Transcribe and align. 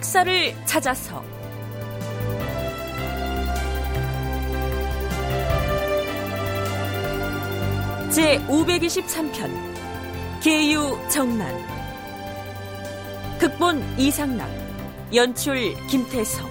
역사를 0.00 0.54
찾아서. 0.64 1.22
제 8.10 8.38
523편 8.46 9.50
계유 10.42 10.98
정난. 11.10 11.54
극본 13.38 13.84
이상락 13.98 14.48
연출 15.14 15.74
김태성 15.86 16.49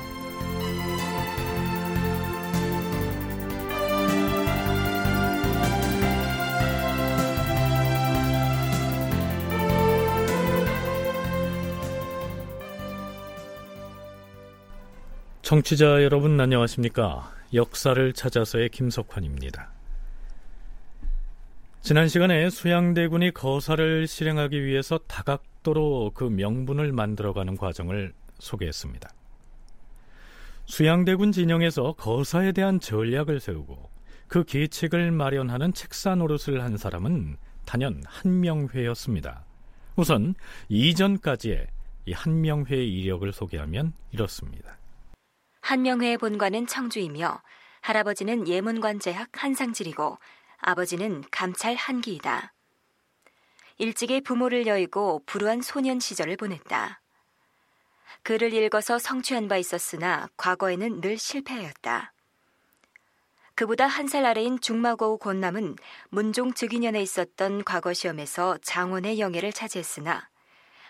청취자 15.49 16.03
여러분 16.03 16.39
안녕하십니까? 16.39 17.34
역사를 17.55 18.13
찾아서의 18.13 18.70
김석환입니다. 18.70 19.71
지난 21.81 22.07
시간에 22.07 22.52
수양대군이 22.52 23.31
거사를 23.31 24.05
실행하기 24.05 24.63
위해서 24.63 24.99
다각도로 25.07 26.12
그 26.13 26.26
명분을 26.26 26.91
만들어가는 26.91 27.57
과정을 27.57 28.13
소개했습니다. 28.38 29.09
수양대군 30.67 31.31
진영에서 31.31 31.93
거사에 31.93 32.52
대한 32.52 32.79
전략을 32.79 33.40
세우고 33.40 33.90
그 34.27 34.43
계책을 34.43 35.09
마련하는 35.09 35.74
책사 35.74 36.13
노릇을 36.13 36.62
한 36.62 36.77
사람은 36.77 37.37
단연 37.65 38.04
한명회였습니다. 38.05 39.46
우선 39.96 40.35
이전까지의 40.68 41.65
이 42.05 42.12
한명회의 42.12 42.87
이력을 42.87 43.34
소개하면 43.34 43.93
이렇습니다. 44.12 44.79
한명회의 45.70 46.17
본관은 46.17 46.65
청주이며 46.65 47.43
할아버지는 47.81 48.48
예문관제학 48.48 49.29
한상질이고 49.34 50.17
아버지는 50.57 51.23
감찰 51.29 51.75
한기이다. 51.75 52.53
일찍이 53.77 54.21
부모를 54.21 54.65
여의고 54.65 55.21
불우한 55.27 55.62
소년 55.62 55.99
시절을 55.99 56.37
보냈다. 56.37 57.01
글을 58.23 58.51
읽어서 58.51 58.97
성취한 58.97 59.47
바 59.47 59.57
있었으나 59.57 60.27
과거에는 60.37 61.01
늘 61.01 61.20
실패하였다. 61.20 62.13
그보다 63.53 63.85
한 63.85 64.07
살 64.07 64.25
아래인 64.25 64.59
중마고우 64.59 65.19
권남은 65.19 65.75
문종 66.09 66.56
즉위년에 66.56 67.00
있었던 67.00 67.63
과거 67.63 67.94
시험에서 67.94 68.57
장원의 68.63 69.19
영예를 69.19 69.53
차지했으나 69.53 70.29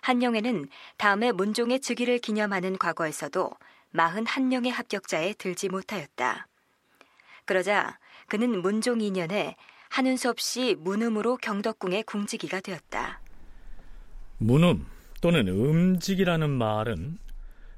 한영애는 0.04 0.70
다음에 0.96 1.34
문종의 1.34 1.82
즉위를 1.82 2.20
기념하는 2.20 2.78
과거에서도 2.78 3.52
41명의 3.94 4.72
합격자에 4.72 5.34
들지 5.34 5.70
못하였다. 5.70 6.48
그러자 7.46 7.98
그는 8.28 8.62
문종 8.62 9.00
2년에 9.00 9.56
하는 9.90 10.18
수 10.18 10.30
없이 10.30 10.76
문음으로 10.80 11.38
경덕궁에 11.38 12.04
궁지기가 12.04 12.60
되었다. 12.62 13.22
문음 14.38 14.86
또는 15.22 15.48
음직이라는 15.48 16.50
말은 16.50 17.18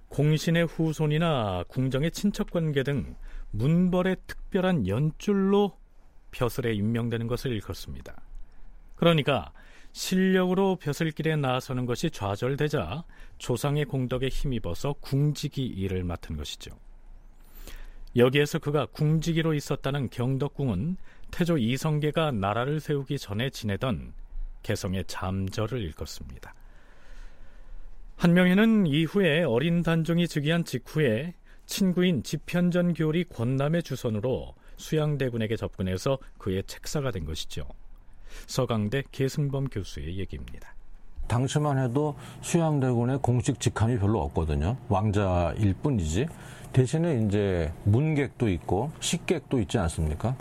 공신의 0.09 0.65
후손이나 0.65 1.63
궁정의 1.69 2.11
친척 2.11 2.51
관계 2.51 2.83
등 2.83 3.15
문벌의 3.51 4.17
특별한 4.27 4.87
연줄로 4.87 5.77
벼슬에 6.31 6.73
임명되는 6.73 7.27
것을 7.27 7.51
일컫습니다. 7.51 8.21
그러니까 8.95 9.53
실력으로 9.91 10.77
벼슬길에 10.77 11.35
나서는 11.35 11.85
것이 11.85 12.09
좌절되자 12.09 13.03
조상의 13.37 13.85
공덕에 13.85 14.27
힘입어서 14.27 14.93
궁지기 15.01 15.65
일을 15.65 16.03
맡은 16.03 16.37
것이죠. 16.37 16.71
여기에서 18.15 18.59
그가 18.59 18.85
궁지기로 18.87 19.53
있었다는 19.53 20.09
경덕궁은 20.09 20.97
태조 21.31 21.57
이성계가 21.57 22.31
나라를 22.31 22.79
세우기 22.79 23.17
전에 23.17 23.49
지내던 23.49 24.13
개성의 24.63 25.05
잠절을 25.07 25.79
일컫습니다. 25.81 26.53
한명희는 28.17 28.85
이후에 28.85 29.43
어린 29.43 29.81
단종이 29.81 30.27
즉위한 30.27 30.65
직후에 30.65 31.33
친구인 31.65 32.21
지편전 32.21 32.93
교리 32.93 33.23
권남의 33.23 33.81
주선으로 33.83 34.53
수양대군에게 34.75 35.55
접근해서 35.55 36.19
그의 36.37 36.63
책사가 36.65 37.11
된 37.11 37.25
것이죠. 37.25 37.67
서강대 38.47 39.03
계승범 39.11 39.69
교수의 39.69 40.19
얘기입니다. 40.19 40.73
당시만 41.27 41.77
해도 41.77 42.15
수양대군의 42.41 43.19
공식 43.21 43.59
직함이 43.59 43.97
별로 43.99 44.21
없거든요. 44.21 44.75
왕자일 44.89 45.73
뿐이지. 45.75 46.27
대신에 46.73 47.25
이제 47.25 47.71
문객도 47.85 48.49
있고 48.49 48.91
식객도 48.99 49.59
있지 49.59 49.77
않습니까? 49.77 50.35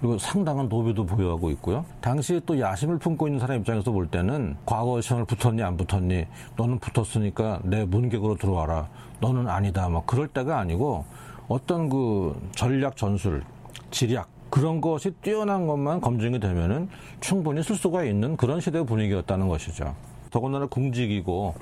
그리고 0.00 0.18
상당한 0.18 0.68
도비도 0.68 1.06
보유하고 1.06 1.50
있고요. 1.52 1.86
당시에 2.02 2.40
또 2.44 2.60
야심을 2.60 2.98
품고 2.98 3.26
있는 3.26 3.40
사람 3.40 3.60
입장에서 3.60 3.90
볼 3.90 4.06
때는 4.06 4.54
과거 4.66 5.00
시험을 5.00 5.24
붙었니 5.24 5.62
안 5.62 5.78
붙었니 5.78 6.26
너는 6.56 6.78
붙었으니까 6.78 7.60
내 7.64 7.86
문객으로 7.86 8.36
들어와라. 8.36 8.90
너는 9.20 9.48
아니다. 9.48 9.88
막 9.88 10.06
그럴 10.06 10.28
때가 10.28 10.58
아니고 10.58 11.06
어떤 11.48 11.88
그 11.88 12.38
전략 12.54 12.96
전술, 12.98 13.44
지략 13.90 14.28
그런 14.54 14.80
것이 14.80 15.10
뛰어난 15.20 15.66
것만 15.66 16.00
검증이 16.00 16.38
되면은 16.38 16.88
충분히 17.18 17.60
쓸 17.60 17.74
수가 17.74 18.04
있는 18.04 18.36
그런 18.36 18.60
시대 18.60 18.80
분위기였다는 18.84 19.48
것이죠. 19.48 19.96
더군다나 20.30 20.66
궁직이고 20.66 21.56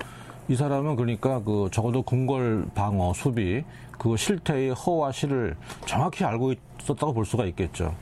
이 0.47 0.55
사람은 0.55 0.95
그러니까 0.95 1.41
그 1.41 1.69
적어도 1.71 2.03
궁궐 2.03 2.67
방어 2.75 3.11
수비 3.13 3.63
그 3.97 4.15
실태의 4.15 4.75
허와 4.75 5.11
실을 5.11 5.57
정확히 5.87 6.23
알고 6.23 6.53
있었다고 6.81 7.15
볼 7.15 7.25
수가 7.25 7.45
있겠죠. 7.45 7.97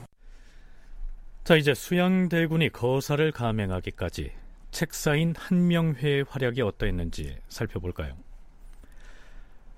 자 1.45 1.55
이제 1.55 1.73
수양대군이 1.73 2.67
거사를 2.67 3.31
감행하기까지 3.31 4.33
책사인 4.71 5.35
한명회의 5.37 6.25
활약이 6.27 6.61
어떠했는지 6.63 7.37
살펴볼까요? 7.47 8.11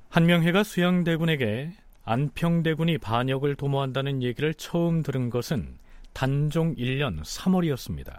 한명회가 0.09 0.63
수양대군에게 0.63 1.73
안평대군이 2.05 2.97
반역을 2.97 3.55
도모한다는 3.55 4.23
얘기를 4.23 4.53
처음 4.53 5.03
들은 5.03 5.29
것은 5.29 5.77
단종 6.11 6.75
1년 6.75 7.23
3월이었습니다. 7.23 8.17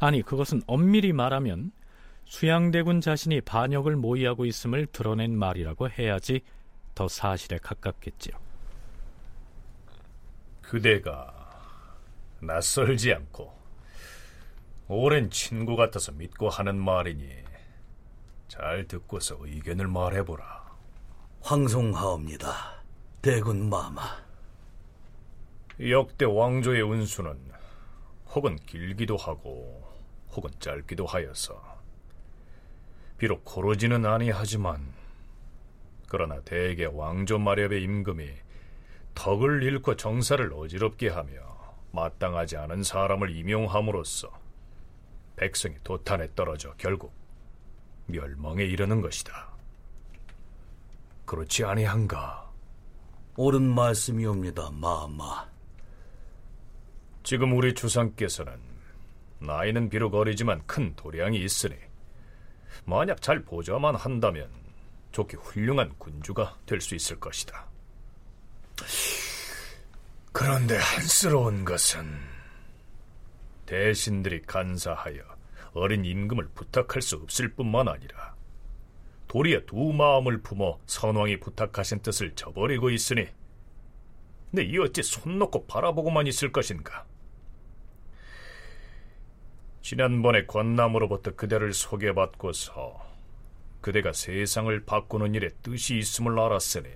아니 0.00 0.22
그것은 0.22 0.62
엄밀히 0.66 1.12
말하면 1.12 1.72
수양대군 2.24 3.00
자신이 3.00 3.40
반역을 3.42 3.96
모의하고 3.96 4.46
있음을 4.46 4.86
드러낸 4.86 5.36
말이라고 5.36 5.90
해야지 5.90 6.40
더 6.94 7.08
사실에 7.08 7.58
가깝겠지요. 7.58 8.36
그대가 10.62 11.32
낯설지 12.40 13.12
않고 13.12 13.54
오랜 14.88 15.30
친구 15.30 15.76
같아서 15.76 16.12
믿고 16.12 16.48
하는 16.48 16.76
말이니 16.76 17.28
잘 18.48 18.86
듣고서 18.86 19.36
의견을 19.40 19.88
말해보라. 19.88 20.66
황송하옵니다. 21.42 22.75
대군 23.22 23.68
마마. 23.68 24.02
역대 25.80 26.24
왕조의 26.24 26.82
운수는 26.82 27.36
혹은 28.28 28.56
길기도 28.66 29.16
하고 29.16 29.84
혹은 30.30 30.50
짧기도 30.58 31.06
하여서 31.06 31.60
비록 33.18 33.44
고르지는 33.44 34.06
아니하지만 34.06 34.92
그러나 36.08 36.40
대개 36.42 36.84
왕조 36.84 37.38
마렵의 37.38 37.82
임금이 37.82 38.30
덕을 39.14 39.62
잃고 39.62 39.96
정사를 39.96 40.52
어지럽게 40.52 41.08
하며 41.08 41.32
마땅하지 41.92 42.56
않은 42.58 42.82
사람을 42.82 43.34
임용함으로써 43.34 44.30
백성이 45.36 45.76
도탄에 45.82 46.28
떨어져 46.34 46.74
결국 46.78 47.12
멸망에 48.06 48.64
이르는 48.64 49.00
것이다. 49.00 49.48
그렇지 51.24 51.64
아니한가? 51.64 52.45
옳은 53.36 53.62
말씀이옵니다, 53.74 54.70
마마. 54.72 55.46
지금 57.22 57.52
우리 57.56 57.74
주상께서는 57.74 58.58
나이는 59.40 59.90
비록 59.90 60.14
어리지만 60.14 60.62
큰 60.66 60.94
도량이 60.94 61.38
있으니 61.42 61.74
만약 62.84 63.20
잘 63.20 63.42
보좌만 63.42 63.94
한다면 63.96 64.48
좋게 65.12 65.36
훌륭한 65.36 65.92
군주가 65.98 66.56
될 66.66 66.80
수 66.80 66.94
있을 66.94 67.18
것이다. 67.18 67.66
그런데 70.32 70.76
한스러운 70.76 71.64
것은 71.64 72.06
대신들이 73.64 74.42
간사하여 74.42 75.22
어린 75.72 76.04
임금을 76.04 76.48
부탁할 76.54 77.02
수 77.02 77.16
없을 77.16 77.52
뿐만 77.54 77.88
아니라 77.88 78.35
도리어 79.28 79.60
두 79.66 79.92
마음을 79.92 80.42
품어 80.42 80.80
선왕이 80.86 81.40
부탁하신 81.40 82.00
뜻을 82.00 82.34
저버리고 82.34 82.90
있으니 82.90 83.26
내이 84.50 84.78
어찌 84.78 85.02
손 85.02 85.38
놓고 85.38 85.66
바라보고만 85.66 86.26
있을 86.26 86.52
것인가? 86.52 87.04
지난번에 89.82 90.46
권남으로부터 90.46 91.36
그대를 91.36 91.72
소개받고서 91.72 93.04
그대가 93.80 94.12
세상을 94.12 94.84
바꾸는 94.84 95.34
일에 95.34 95.48
뜻이 95.62 95.98
있음을 95.98 96.38
알았으니 96.38 96.88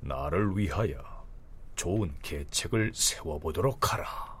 나를 0.00 0.56
위하여 0.56 1.20
좋은 1.76 2.12
계책을 2.20 2.92
세워보도록 2.94 3.92
하라. 3.92 4.39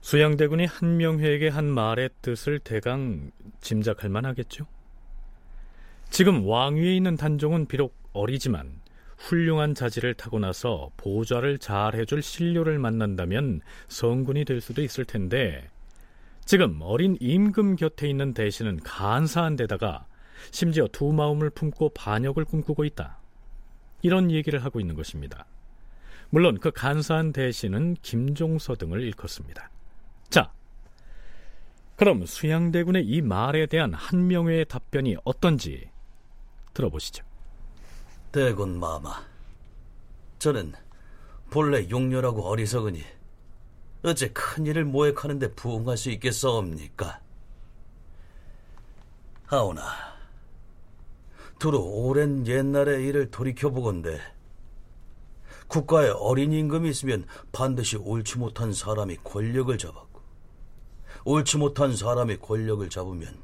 수양대군이 0.00 0.66
한명회에게 0.66 1.48
한 1.48 1.66
말의 1.66 2.10
뜻을 2.22 2.58
대강 2.60 3.30
짐작할 3.60 4.08
만하겠죠. 4.08 4.66
지금 6.10 6.46
왕위에 6.46 6.94
있는 6.96 7.16
단종은 7.16 7.66
비록 7.66 7.94
어리지만 8.12 8.80
훌륭한 9.18 9.74
자질을 9.74 10.14
타고나서 10.14 10.92
보좌를 10.96 11.58
잘 11.58 11.94
해줄 11.94 12.22
신료를 12.22 12.78
만난다면 12.78 13.60
성군이 13.88 14.44
될 14.44 14.60
수도 14.60 14.82
있을 14.82 15.04
텐데 15.04 15.68
지금 16.44 16.78
어린 16.80 17.16
임금 17.20 17.76
곁에 17.76 18.08
있는 18.08 18.32
대신은 18.32 18.80
간사한 18.84 19.56
데다가 19.56 20.06
심지어 20.50 20.86
두 20.90 21.12
마음을 21.12 21.50
품고 21.50 21.90
반역을 21.90 22.44
꿈꾸고 22.44 22.84
있다. 22.84 23.18
이런 24.02 24.30
얘기를 24.30 24.64
하고 24.64 24.80
있는 24.80 24.94
것입니다. 24.94 25.44
물론 26.30 26.58
그 26.58 26.70
간사한 26.70 27.32
대신은 27.32 27.96
김종서 28.00 28.76
등을 28.76 29.02
일컫습니다. 29.02 29.70
자, 30.30 30.52
그럼 31.96 32.26
수양대군의 32.26 33.06
이 33.06 33.22
말에 33.22 33.66
대한 33.66 33.92
한명회의 33.94 34.64
답변이 34.66 35.16
어떤지 35.24 35.90
들어보시죠. 36.74 37.24
대군 38.30 38.78
마마, 38.78 39.24
저는 40.38 40.74
본래 41.50 41.88
용렬하고 41.88 42.46
어리석으니 42.46 43.02
어째 44.02 44.32
큰 44.32 44.66
일을 44.66 44.84
모획하는데 44.84 45.54
부응할 45.54 45.96
수 45.96 46.10
있겠사옵니까? 46.10 47.20
하오나, 49.46 49.82
두루 51.58 51.78
오랜 51.78 52.46
옛날의 52.46 53.04
일을 53.06 53.30
돌이켜보건대 53.30 54.20
국가에 55.66 56.10
어린 56.10 56.52
임금이 56.52 56.88
있으면 56.90 57.26
반드시 57.50 57.96
옳지 57.96 58.38
못한 58.38 58.72
사람이 58.72 59.16
권력을 59.24 59.76
잡았고 59.76 60.07
옳지 61.24 61.58
못한 61.58 61.94
사람이 61.96 62.38
권력을 62.38 62.88
잡으면 62.88 63.42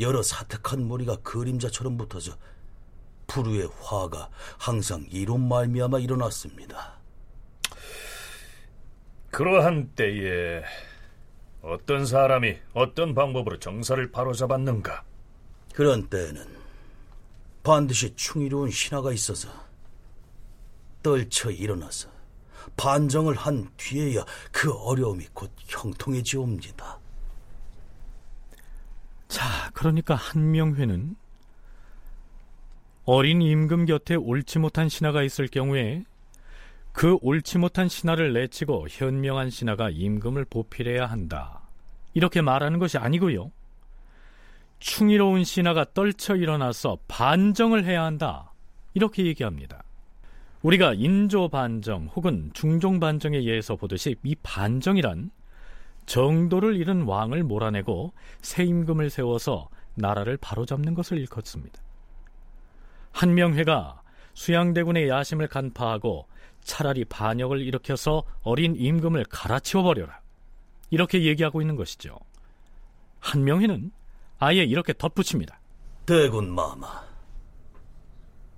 여러 0.00 0.22
사택한 0.22 0.82
무리가 0.86 1.16
그림자처럼 1.16 1.96
붙어서 1.96 2.36
불후의 3.26 3.68
화가 3.80 4.30
항상 4.58 5.06
이론 5.10 5.48
말미암아 5.48 5.98
일어났습니다. 5.98 6.96
그러한 9.30 9.92
때에 9.94 10.62
어떤 11.62 12.06
사람이 12.06 12.56
어떤 12.74 13.14
방법으로 13.14 13.58
정사를 13.58 14.10
바로잡았는가? 14.10 15.04
그런 15.74 16.08
때에는 16.08 16.56
반드시 17.62 18.14
충의로운 18.14 18.70
신하가 18.70 19.12
있어서 19.12 19.48
떨쳐 21.02 21.50
일어나서 21.50 22.15
반정을 22.76 23.34
한 23.34 23.68
뒤에야 23.76 24.24
그 24.52 24.72
어려움이 24.72 25.26
곧 25.32 25.50
형통해지옵니다. 25.58 26.98
자, 29.28 29.70
그러니까 29.74 30.14
한명회는 30.14 31.16
어린 33.04 33.40
임금 33.40 33.86
곁에 33.86 34.14
옳지 34.16 34.58
못한 34.58 34.88
신하가 34.88 35.22
있을 35.22 35.48
경우에 35.48 36.04
그 36.92 37.18
옳지 37.20 37.58
못한 37.58 37.88
신하를 37.88 38.32
내치고 38.32 38.86
현명한 38.88 39.50
신하가 39.50 39.90
임금을 39.90 40.46
보필해야 40.46 41.06
한다. 41.06 41.60
이렇게 42.14 42.40
말하는 42.40 42.78
것이 42.78 42.98
아니고요. 42.98 43.52
충의로운 44.78 45.44
신하가 45.44 45.86
떨쳐 45.94 46.36
일어나서 46.36 46.98
반정을 47.06 47.84
해야 47.84 48.02
한다. 48.02 48.52
이렇게 48.94 49.26
얘기합니다. 49.26 49.84
우리가 50.66 50.94
인조 50.94 51.48
반정 51.48 52.06
혹은 52.16 52.50
중종 52.52 52.98
반정에 52.98 53.36
의해서 53.36 53.76
보듯이 53.76 54.16
이 54.24 54.34
반정이란 54.42 55.30
정도를 56.06 56.74
잃은 56.74 57.02
왕을 57.02 57.44
몰아내고 57.44 58.12
새 58.42 58.64
임금을 58.64 59.10
세워서 59.10 59.68
나라를 59.94 60.36
바로잡는 60.38 60.94
것을 60.94 61.18
일컫습니다. 61.18 61.80
한명회가 63.12 64.02
수양대군의 64.34 65.08
야심을 65.08 65.46
간파하고 65.46 66.26
차라리 66.62 67.04
반역을 67.04 67.60
일으켜서 67.60 68.24
어린 68.42 68.74
임금을 68.74 69.26
갈아치워 69.30 69.84
버려라. 69.84 70.20
이렇게 70.90 71.22
얘기하고 71.26 71.60
있는 71.60 71.76
것이죠. 71.76 72.18
한명회는 73.20 73.92
아예 74.40 74.64
이렇게 74.64 74.92
덧붙입니다. 74.92 75.60
대군 76.06 76.50
마마. 76.52 77.05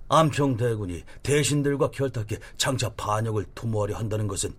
안평 0.09 0.57
대군이 0.57 1.03
대신들과 1.23 1.91
결탁해 1.91 2.39
장차 2.57 2.89
반역을 2.95 3.45
도모하려 3.55 3.95
한다는 3.95 4.27
것은 4.27 4.53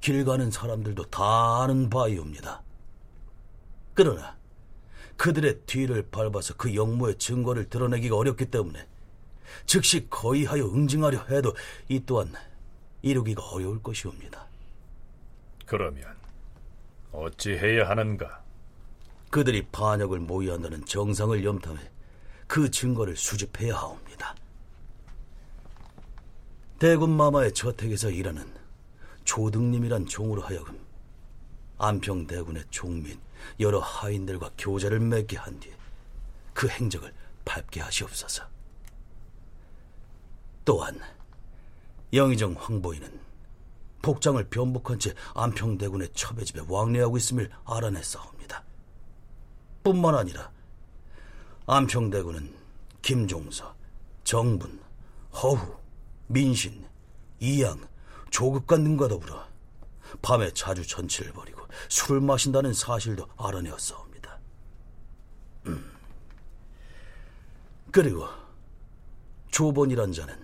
길 0.00 0.24
가는 0.24 0.50
사람들도 0.50 1.04
다 1.04 1.62
아는 1.62 1.88
바이옵니다. 1.88 2.62
그러나 3.94 4.36
그들의 5.16 5.60
뒤를 5.66 6.06
밟아서 6.10 6.54
그 6.54 6.74
역모의 6.74 7.16
증거를 7.18 7.70
드러내기가 7.70 8.16
어렵기 8.16 8.46
때문에 8.46 8.86
즉시 9.64 10.08
거의하여 10.10 10.64
응징하려 10.66 11.26
해도 11.30 11.54
이 11.88 12.04
또한 12.04 12.32
이루기가 13.02 13.42
어려울 13.42 13.82
것이옵니다. 13.82 14.46
그러면 15.64 16.04
어찌 17.12 17.52
해야 17.52 17.88
하는가? 17.88 18.42
그들이 19.30 19.66
반역을 19.72 20.20
모의한다는 20.20 20.84
정상을 20.84 21.42
염탐해 21.44 21.80
그 22.46 22.70
증거를 22.70 23.16
수집해야 23.16 23.76
하옵니다. 23.76 24.03
대군 26.84 27.16
마마의 27.16 27.54
저택에서 27.54 28.10
일하는 28.10 28.46
조등님이란 29.24 30.04
종으로 30.04 30.42
하여금 30.42 30.78
안평 31.78 32.26
대군의 32.26 32.64
종및 32.68 33.18
여러 33.58 33.78
하인들과 33.78 34.50
교제를 34.58 35.00
맺게 35.00 35.38
한 35.38 35.58
뒤에 35.60 35.72
그 36.52 36.68
행적을 36.68 37.10
밟게 37.46 37.80
하시옵소서. 37.80 38.44
또한 40.66 41.00
영의정 42.12 42.54
황보인은 42.58 43.18
복장을 44.02 44.44
변복한 44.50 44.98
채 44.98 45.14
안평대군의 45.32 46.10
첩의 46.12 46.44
집에 46.44 46.60
왕래하고 46.68 47.16
있음을 47.16 47.50
알아냈사옵니다. 47.64 48.62
뿐만 49.84 50.16
아니라 50.16 50.52
안평대군은 51.66 52.54
김종서, 53.00 53.74
정분, 54.22 54.78
허후, 55.32 55.83
민신, 56.26 56.84
이양, 57.40 57.78
조급관 58.30 58.84
등과 58.84 59.08
더불어 59.08 59.46
밤에 60.22 60.50
자주 60.52 60.86
전치를 60.86 61.32
벌이고 61.32 61.60
술을 61.88 62.20
마신다는 62.20 62.72
사실도 62.72 63.26
알아내었사옵니다. 63.36 64.38
음. 65.66 65.92
그리고 67.90 68.26
조번이란 69.50 70.12
자는 70.12 70.36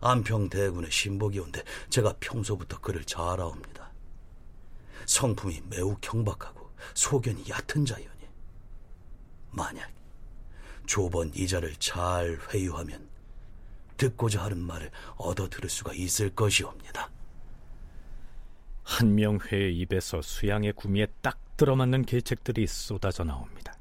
안평 0.00 0.48
대군의 0.48 0.90
신복이온데 0.90 1.62
제가 1.90 2.14
평소부터 2.20 2.80
그를 2.80 3.04
잘 3.04 3.40
아옵니다. 3.40 3.90
성품이 5.06 5.62
매우 5.68 5.96
경박하고 6.00 6.70
소견이 6.94 7.44
얕은 7.48 7.84
자요. 7.84 8.08
만약 9.50 9.90
조번 10.86 11.32
이자를 11.34 11.74
잘 11.76 12.38
회유하면 12.50 13.08
듣고자 13.98 14.44
하는 14.44 14.58
말을 14.58 14.90
얻어 15.16 15.48
들을 15.48 15.68
수가 15.68 15.92
있을 15.92 16.30
것이옵니다. 16.34 17.10
한명회의 18.84 19.76
입에서 19.76 20.22
수양의 20.22 20.72
구미에 20.72 21.06
딱 21.20 21.38
들어맞는 21.58 22.06
계책들이 22.06 22.66
쏟아져 22.66 23.24
나옵니다. 23.24 23.74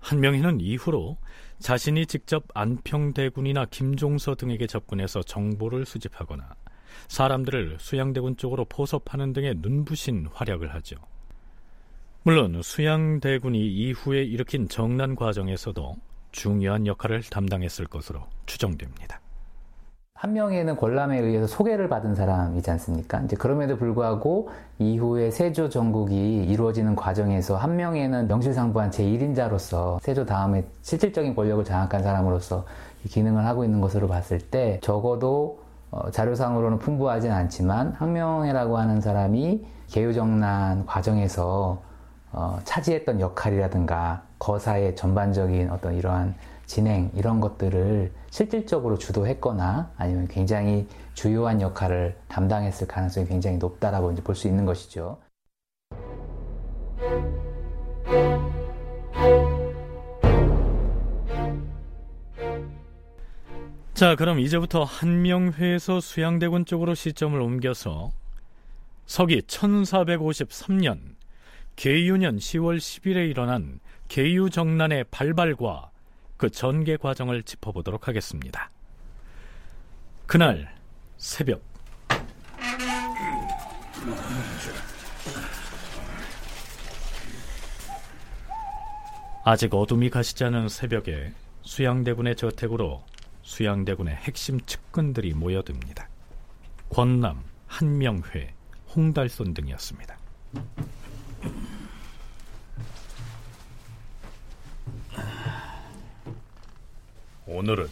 한명희는 0.00 0.60
이후로 0.60 1.18
자신이 1.58 2.06
직접 2.06 2.44
안평대군이나 2.54 3.66
김종서 3.66 4.34
등에게 4.36 4.66
접근해서 4.66 5.22
정보를 5.22 5.84
수집하거나 5.84 6.54
사람들을 7.08 7.78
수양대군 7.80 8.36
쪽으로 8.36 8.64
포섭하는 8.66 9.32
등의 9.32 9.56
눈부신 9.58 10.28
활약을 10.32 10.74
하죠. 10.74 10.96
물론 12.22 12.62
수양대군이 12.62 13.66
이후에 13.66 14.22
일으킨 14.24 14.68
정난 14.68 15.14
과정에서도 15.14 15.96
중요한 16.34 16.86
역할을 16.86 17.22
담당했을 17.22 17.86
것으로 17.86 18.20
추정됩니다. 18.44 19.20
한 20.14 20.32
명에는 20.32 20.76
권람에 20.76 21.18
의해서 21.18 21.46
소개를 21.46 21.88
받은 21.88 22.14
사람이지 22.14 22.70
않습니까? 22.72 23.20
이제 23.20 23.36
그럼에도 23.36 23.76
불구하고 23.76 24.48
이후에 24.78 25.30
세조 25.30 25.68
정국이 25.68 26.44
이루어지는 26.44 26.96
과정에서 26.96 27.56
한 27.56 27.76
명에는 27.76 28.26
명실상부한 28.26 28.90
제1인자로서 28.90 30.00
세조 30.00 30.26
다음에 30.26 30.64
실질적인 30.82 31.34
권력을 31.34 31.62
장악한 31.64 32.02
사람으로서 32.02 32.64
기능을 33.08 33.46
하고 33.46 33.64
있는 33.64 33.80
것으로 33.80 34.08
봤을 34.08 34.38
때 34.38 34.80
적어도 34.82 35.60
어, 35.90 36.10
자료상으로는 36.10 36.80
풍부하진 36.80 37.30
않지만 37.30 37.92
항명회라고 37.92 38.78
하는 38.78 39.00
사람이 39.00 39.64
개유정난 39.88 40.86
과정에서 40.86 41.80
어, 42.32 42.58
차지했던 42.64 43.20
역할이라든가 43.20 44.22
거사의 44.44 44.94
전반적인 44.94 45.70
어떤 45.70 45.94
이러한 45.94 46.34
진행 46.66 47.10
이런 47.14 47.40
것들을 47.40 48.12
실질적으로 48.28 48.98
주도했거나 48.98 49.92
아니면 49.96 50.28
굉장히 50.28 50.86
주요한 51.14 51.62
역할을 51.62 52.14
담당했을 52.28 52.86
가능성이 52.86 53.26
굉장히 53.26 53.56
높다라고 53.56 54.12
이제 54.12 54.22
볼 54.22 54.34
수 54.34 54.46
있는 54.46 54.66
것이죠. 54.66 55.16
자, 63.94 64.14
그럼 64.16 64.40
이제부터 64.40 64.84
한명회에서 64.84 66.00
수양대군 66.00 66.66
쪽으로 66.66 66.94
시점을 66.94 67.40
옮겨서 67.40 68.10
서기 69.06 69.40
1453년 69.40 71.14
계유년 71.76 72.36
10월 72.36 72.76
10일에 72.76 73.30
일어난 73.30 73.80
계유정난의 74.08 75.04
발발과 75.10 75.90
그 76.36 76.50
전개 76.50 76.96
과정을 76.96 77.42
짚어보도록 77.42 78.08
하겠습니다. 78.08 78.70
그날 80.26 80.74
새벽 81.16 81.62
아직 89.44 89.74
어둠이 89.74 90.08
가시지 90.08 90.44
않은 90.44 90.68
새벽에 90.68 91.32
수양대군의 91.62 92.36
저택으로 92.36 93.04
수양대군의 93.42 94.14
핵심 94.14 94.58
측근들이 94.60 95.34
모여듭니다. 95.34 96.08
권남, 96.88 97.42
한명회, 97.66 98.54
홍달손 98.94 99.52
등이었습니다. 99.52 100.16
오늘은 107.46 107.88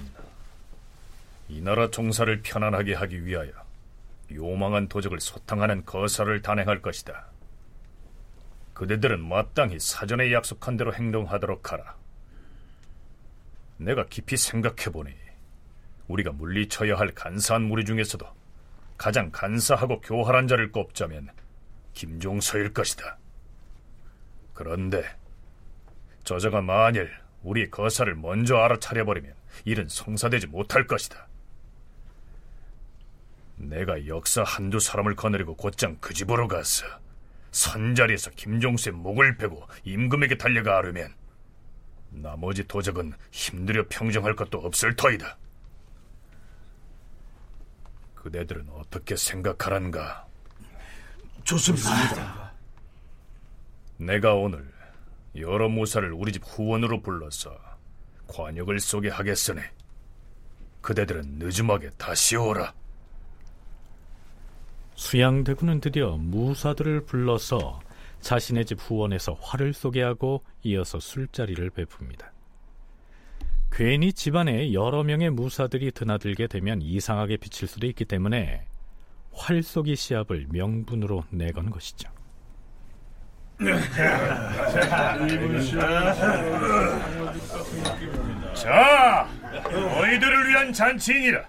이 1.48 1.60
나라 1.60 1.90
종사를 1.90 2.40
편안하게 2.40 2.94
하기 2.94 3.26
위하여 3.26 3.52
요망한 4.32 4.88
도적을 4.88 5.20
소탕하는 5.20 5.84
거사를 5.84 6.40
단행할 6.40 6.80
것이다. 6.80 7.26
그대들은 8.72 9.20
마땅히 9.20 9.78
사전에 9.78 10.32
약속한 10.32 10.78
대로 10.78 10.94
행동하도록 10.94 11.70
하라. 11.70 11.96
내가 13.76 14.06
깊이 14.06 14.38
생각해보니 14.38 15.12
우리가 16.08 16.32
물리쳐야 16.32 16.96
할 16.96 17.08
간사한 17.14 17.62
무리 17.62 17.84
중에서도 17.84 18.26
가장 18.96 19.30
간사하고 19.30 20.00
교활한 20.00 20.48
자를 20.48 20.72
꼽자면 20.72 21.28
김종서일 21.92 22.72
것이다. 22.72 23.18
그런데 24.54 25.04
저자가 26.24 26.62
만일 26.62 27.12
우리 27.42 27.70
거사를 27.70 28.14
먼저 28.14 28.56
알아차려버리면 28.56 29.41
일은 29.64 29.88
성사되지 29.88 30.48
못할 30.48 30.86
것이다. 30.86 31.28
내가 33.56 34.06
역사 34.06 34.42
한두 34.42 34.80
사람을 34.80 35.14
거느리고 35.14 35.54
곧장 35.56 35.96
그 36.00 36.14
집으로 36.14 36.48
가서 36.48 36.86
선자리에서 37.52 38.30
김종수의 38.30 38.94
목을 38.94 39.36
베고 39.36 39.66
임금에게 39.84 40.36
달려가 40.36 40.78
아르면 40.78 41.14
나머지 42.10 42.64
도적은 42.64 43.12
힘들여 43.30 43.86
평정할 43.88 44.34
것도 44.34 44.58
없을 44.58 44.94
터이다. 44.96 45.38
그대들은 48.14 48.68
어떻게 48.70 49.16
생각하란가? 49.16 50.26
좋습니다. 51.44 52.52
내가 53.96 54.34
오늘 54.34 54.70
여러 55.36 55.68
무사를 55.68 56.12
우리 56.12 56.32
집 56.32 56.42
후원으로 56.44 57.02
불러서 57.02 57.58
관역을 58.32 58.80
소개하겠으니 58.80 59.60
그대들은 60.80 61.38
늦음하게 61.38 61.90
다시 61.96 62.36
오라. 62.36 62.72
수양대군은 64.94 65.80
드디어 65.80 66.16
무사들을 66.16 67.04
불러서 67.04 67.80
자신의 68.20 68.64
집 68.66 68.78
후원에서 68.80 69.34
화를 69.34 69.72
쏘게 69.72 70.02
하고 70.02 70.42
이어서 70.62 70.98
술자리를 70.98 71.70
베풉니다. 71.70 72.30
괜히 73.70 74.12
집안에 74.12 74.72
여러 74.72 75.02
명의 75.02 75.30
무사들이 75.30 75.92
드나들게 75.92 76.46
되면 76.46 76.82
이상하게 76.82 77.38
비칠 77.38 77.66
수도 77.68 77.86
있기 77.86 78.04
때문에 78.04 78.66
활 79.32 79.62
쏘기 79.62 79.96
시합을 79.96 80.48
명분으로 80.50 81.24
내건 81.30 81.70
것이죠. 81.70 82.10
자, 88.54 89.28
너희들을 89.52 90.48
위한 90.48 90.72
잔치이니라. 90.72 91.44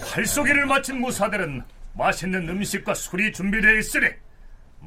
활쏘기를 0.00 0.66
마친 0.66 1.00
무사들은 1.00 1.62
맛있는 1.94 2.48
음식과 2.48 2.94
술이 2.94 3.32
준비되어 3.32 3.78
있으니 3.78 4.06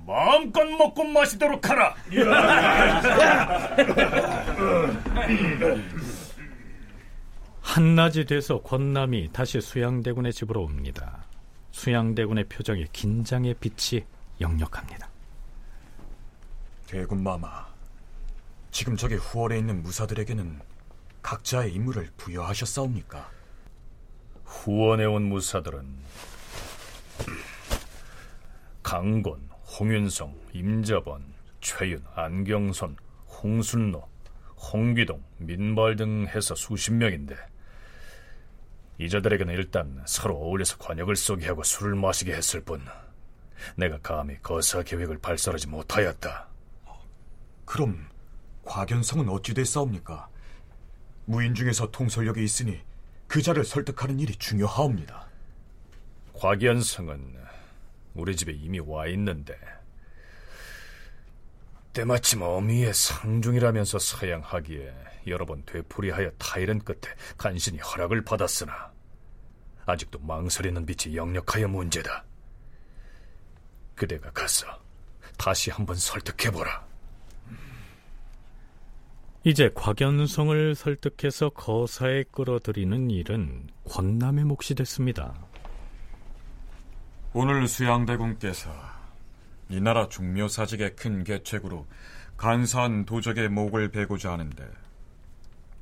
마음껏 0.05 0.63
먹고 0.63 1.03
마시도록 1.03 1.69
하라. 1.69 1.95
한낮이 7.61 8.25
돼서 8.25 8.61
권남이 8.61 9.29
다시 9.33 9.61
수양대군의 9.61 10.33
집으로 10.33 10.63
옵니다. 10.63 11.25
수양대군의 11.71 12.45
표정에 12.45 12.85
긴장의 12.91 13.55
빛이 13.59 14.03
역력합니다. 14.39 15.10
대군 16.91 17.23
마마, 17.23 17.65
지금 18.69 18.97
저기 18.97 19.15
후월에 19.15 19.57
있는 19.57 19.81
무사들에게는 19.81 20.59
각자의 21.21 21.73
임무를 21.73 22.09
부여하셨사옵니까? 22.17 23.31
후원해 24.43 25.05
온 25.05 25.23
무사들은 25.29 25.85
강곤, 28.83 29.49
홍윤성, 29.79 30.37
임자번, 30.51 31.23
최윤, 31.61 32.03
안경선, 32.13 32.97
홍순노, 33.41 34.05
홍기동, 34.57 35.23
민벌 35.37 35.95
등 35.95 36.27
해서 36.27 36.55
수십 36.55 36.91
명인데 36.91 37.37
이 38.97 39.07
자들에게는 39.07 39.53
일단 39.53 40.03
서로 40.05 40.35
어울려서 40.35 40.77
관역을 40.77 41.15
쏘게 41.15 41.47
하고 41.47 41.63
술을 41.63 41.95
마시게 41.95 42.33
했을 42.33 42.59
뿐 42.59 42.85
내가 43.77 43.97
감히 43.99 44.37
거사 44.43 44.83
계획을 44.83 45.19
발설하지 45.19 45.69
못하였다. 45.69 46.50
그럼 47.71 48.05
곽연성은 48.65 49.29
어찌 49.29 49.53
됐사옵니까? 49.53 50.27
무인 51.23 51.55
중에서 51.55 51.89
통솔력이 51.89 52.43
있으니 52.43 52.83
그 53.27 53.41
자를 53.41 53.63
설득하는 53.63 54.19
일이 54.19 54.35
중요하옵니다. 54.35 55.29
곽연성은 56.33 57.37
우리 58.13 58.35
집에 58.35 58.51
이미 58.51 58.81
와 58.81 59.07
있는데 59.07 59.57
때마침 61.93 62.41
어미의 62.41 62.93
상중이라면서 62.93 63.99
서양하기에 63.99 64.93
여러 65.27 65.45
번 65.45 65.63
되풀이하여 65.65 66.31
타이른 66.31 66.77
끝에 66.77 67.15
간신히 67.37 67.79
허락을 67.79 68.25
받았으나 68.25 68.91
아직도 69.85 70.19
망설이는 70.19 70.85
빛이 70.85 71.15
역력하여 71.15 71.69
문제다. 71.69 72.25
그대가 73.95 74.29
가서 74.31 74.67
다시 75.37 75.71
한번 75.71 75.95
설득해보라. 75.95 76.90
이제 79.43 79.71
곽연성을 79.73 80.75
설득해서 80.75 81.49
거사에 81.49 82.25
끌어들이는 82.31 83.09
일은 83.09 83.67
권남의 83.89 84.45
몫이 84.45 84.75
됐습니다. 84.75 85.33
오늘 87.33 87.67
수양대군께서 87.67 88.69
이 89.69 89.81
나라 89.81 90.07
중묘사직의 90.09 90.95
큰 90.95 91.23
계책으로 91.23 91.87
간사한 92.37 93.05
도적의 93.05 93.49
목을 93.49 93.89
베고자 93.89 94.31
하는데 94.31 94.69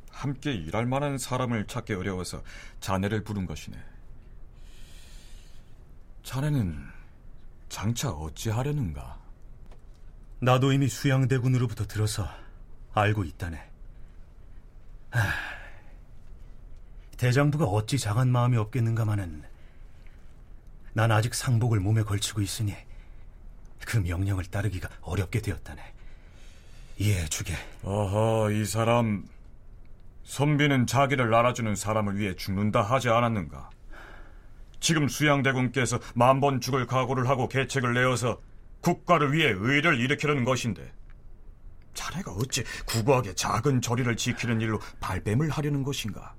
함께 0.09 0.53
일할 0.53 0.85
만한 0.85 1.17
사람을 1.17 1.67
찾기 1.67 1.95
어려워서 1.95 2.41
자네를 2.79 3.25
부른 3.25 3.45
것이네. 3.45 3.77
자네는 6.23 6.77
장차 7.67 8.11
어찌하려는가? 8.11 9.19
나도 10.39 10.71
이미 10.71 10.87
수양대군으로부터 10.87 11.87
들어서 11.87 12.25
알고 12.93 13.23
있다네. 13.23 13.57
하, 15.11 15.19
대장부가 17.17 17.65
어찌 17.65 17.97
장한 17.97 18.29
마음이 18.29 18.57
없겠는가마는 18.57 19.43
난 20.93 21.11
아직 21.11 21.33
상복을 21.33 21.79
몸에 21.79 22.03
걸치고 22.03 22.41
있으니 22.41 22.75
그 23.85 23.97
명령을 23.97 24.45
따르기가 24.45 24.89
어렵게 25.01 25.41
되었다네. 25.41 25.81
이해해 26.97 27.27
주게. 27.27 27.53
어허, 27.83 28.51
이 28.51 28.65
사람 28.65 29.25
선비는 30.23 30.85
자기를 30.85 31.33
알아주는 31.33 31.75
사람을 31.75 32.17
위해 32.17 32.35
죽는다 32.35 32.81
하지 32.81 33.09
않았는가? 33.09 33.69
지금 34.79 35.07
수양대군께서 35.07 35.99
만 36.13 36.39
번 36.39 36.61
죽을 36.61 36.85
각오를 36.87 37.27
하고 37.27 37.47
계책을 37.47 37.93
내어서 37.93 38.39
국가를 38.81 39.33
위해 39.33 39.49
의를 39.49 39.99
일으키려는 39.99 40.45
것인데 40.45 40.93
자네가 41.93 42.31
어찌 42.33 42.63
구구하게 42.85 43.33
작은 43.35 43.81
저리를 43.81 44.15
지키는 44.15 44.61
일로 44.61 44.79
발뺌을 44.99 45.49
하려는 45.49 45.83
것인가? 45.83 46.35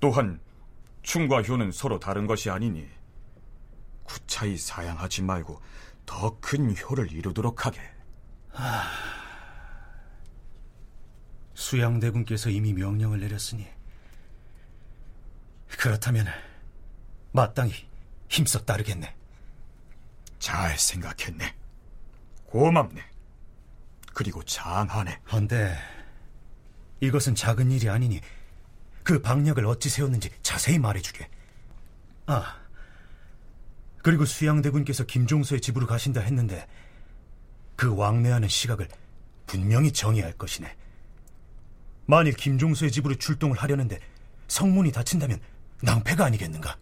또한 0.00 0.40
충과 1.02 1.42
효는 1.42 1.72
서로 1.72 1.98
다른 1.98 2.26
것이 2.26 2.50
아니니 2.50 2.88
구차히 4.04 4.56
사양하지 4.56 5.22
말고 5.22 5.60
더 6.06 6.38
큰 6.40 6.74
효를 6.76 7.10
이루도록 7.12 7.66
하게. 7.66 7.80
하... 8.50 8.84
수양대군께서 11.54 12.50
이미 12.50 12.72
명령을 12.72 13.20
내렸으니 13.20 13.66
그렇다면 15.68 16.26
마땅히 17.32 17.72
힘써 18.28 18.64
따르겠네. 18.64 19.14
잘 20.38 20.78
생각했네. 20.78 21.54
고맙네. 22.46 23.02
그리고 24.16 24.42
장하네. 24.44 25.20
헌데 25.30 25.76
이것은 27.00 27.34
작은 27.34 27.70
일이 27.70 27.90
아니니 27.90 28.22
그 29.02 29.20
방력을 29.20 29.62
어찌 29.66 29.90
세웠는지 29.90 30.30
자세히 30.40 30.78
말해주게. 30.78 31.28
아, 32.24 32.56
그리고 34.02 34.24
수양대군께서 34.24 35.04
김종서의 35.04 35.60
집으로 35.60 35.86
가신다 35.86 36.22
했는데 36.22 36.66
그 37.76 37.94
왕래하는 37.94 38.48
시각을 38.48 38.88
분명히 39.44 39.92
정의할 39.92 40.32
것이네. 40.32 40.74
만일 42.06 42.32
김종서의 42.32 42.92
집으로 42.92 43.16
출동을 43.16 43.58
하려는데 43.58 43.98
성문이 44.48 44.92
닫힌다면 44.92 45.42
낭패가 45.82 46.24
아니겠는가? 46.24 46.78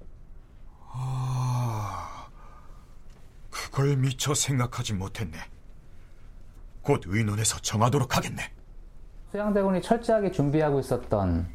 아, 0.93 2.29
그걸 3.51 3.97
미처 3.97 4.35
생각하지 4.35 4.93
못했네. 4.93 5.54
곧 6.85 7.03
의논해서 7.07 7.59
정하도록 7.61 8.17
하겠네. 8.17 8.43
수양대군이 9.33 9.83
철저하게 9.83 10.31
준비하고 10.31 10.79
있었던 10.81 11.47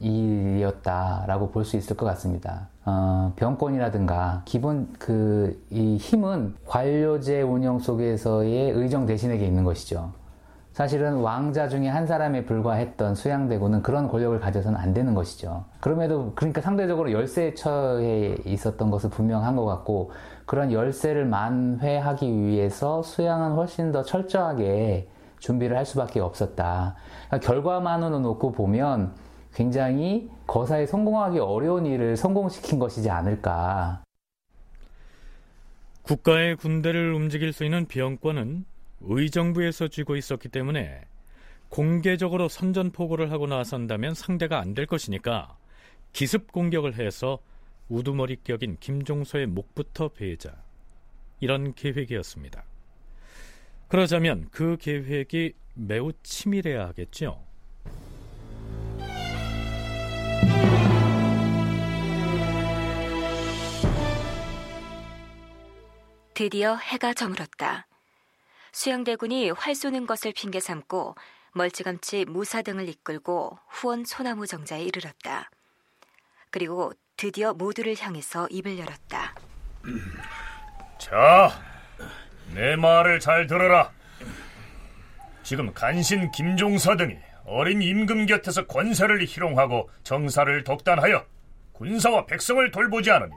일이었다라고 0.00 1.50
볼 1.50 1.64
수 1.64 1.76
있을 1.76 1.96
것 1.96 2.06
같습니다. 2.06 2.68
어, 2.84 3.32
병권이라든가 3.36 4.42
기본 4.44 4.92
그 4.98 5.58
이 5.70 5.96
힘은 5.96 6.54
관료제 6.66 7.42
운영 7.42 7.78
속에서의 7.78 8.70
의정 8.70 9.04
대신에게 9.06 9.44
있는 9.44 9.64
것이죠. 9.64 10.12
사실은 10.72 11.16
왕자 11.16 11.68
중에 11.68 11.88
한 11.88 12.06
사람에 12.06 12.44
불과했던 12.44 13.16
수양대군은 13.16 13.82
그런 13.82 14.06
권력을 14.08 14.38
가져서는 14.38 14.78
안 14.78 14.94
되는 14.94 15.12
것이죠. 15.12 15.64
그럼에도 15.80 16.32
그러니까 16.36 16.60
상대적으로 16.60 17.10
열세에 17.10 17.54
처해 17.54 18.36
있었던 18.44 18.88
것은 18.90 19.10
분명한 19.10 19.56
것 19.56 19.64
같고 19.64 20.12
그런 20.48 20.72
열세를 20.72 21.26
만회하기 21.26 22.42
위해서 22.42 23.02
수양은 23.02 23.52
훨씬 23.52 23.92
더 23.92 24.02
철저하게 24.02 25.06
준비를 25.40 25.76
할 25.76 25.84
수밖에 25.84 26.20
없었다. 26.20 26.96
그러니까 27.26 27.46
결과만으로 27.46 28.20
놓고 28.20 28.52
보면 28.52 29.14
굉장히 29.52 30.30
거사에 30.46 30.86
성공하기 30.86 31.38
어려운 31.38 31.84
일을 31.84 32.16
성공시킨 32.16 32.78
것이지 32.78 33.10
않을까. 33.10 34.02
국가의 36.00 36.56
군대를 36.56 37.12
움직일 37.12 37.52
수 37.52 37.66
있는 37.66 37.84
비영권은 37.84 38.64
의정부에서 39.02 39.88
쥐고 39.88 40.16
있었기 40.16 40.48
때문에 40.48 41.02
공개적으로 41.68 42.48
선전포고를 42.48 43.32
하고 43.32 43.46
나선다면 43.46 44.14
상대가 44.14 44.60
안 44.60 44.72
될 44.72 44.86
것이니까 44.86 45.58
기습 46.14 46.52
공격을 46.52 46.94
해서 46.94 47.38
우두머리격인 47.88 48.78
김종서의 48.80 49.46
목부터 49.46 50.08
베자 50.08 50.62
이런 51.40 51.74
계획이었습니다. 51.74 52.64
그러자면 53.88 54.48
그 54.50 54.76
계획이 54.78 55.54
매우 55.74 56.12
치밀해야 56.22 56.88
하겠죠. 56.88 57.42
드디어 66.34 66.76
해가 66.76 67.14
저물었다. 67.14 67.88
수양대군이 68.72 69.50
활 69.50 69.74
쏘는 69.74 70.06
것을 70.06 70.32
핑계 70.32 70.60
삼고 70.60 71.16
멀찌감치 71.54 72.26
무사 72.26 72.62
등을 72.62 72.88
이끌고 72.88 73.58
후원 73.68 74.04
소나무 74.04 74.46
정자에 74.46 74.84
이르렀다. 74.84 75.50
그리고 76.50 76.92
드디어 77.18 77.52
모두를 77.52 77.96
향해서 77.98 78.46
입을 78.48 78.78
열었다. 78.78 79.34
자, 80.98 81.50
내 82.54 82.76
말을 82.76 83.18
잘 83.18 83.48
들어라. 83.48 83.90
지금 85.42 85.74
간신 85.74 86.30
김종서 86.30 86.96
등이 86.96 87.16
어린 87.44 87.82
임금 87.82 88.26
곁에서 88.26 88.66
권세를 88.66 89.24
희롱하고 89.26 89.90
정사를 90.04 90.62
독단하여 90.62 91.26
군사와 91.72 92.26
백성을 92.26 92.70
돌보지 92.70 93.10
않으니 93.10 93.32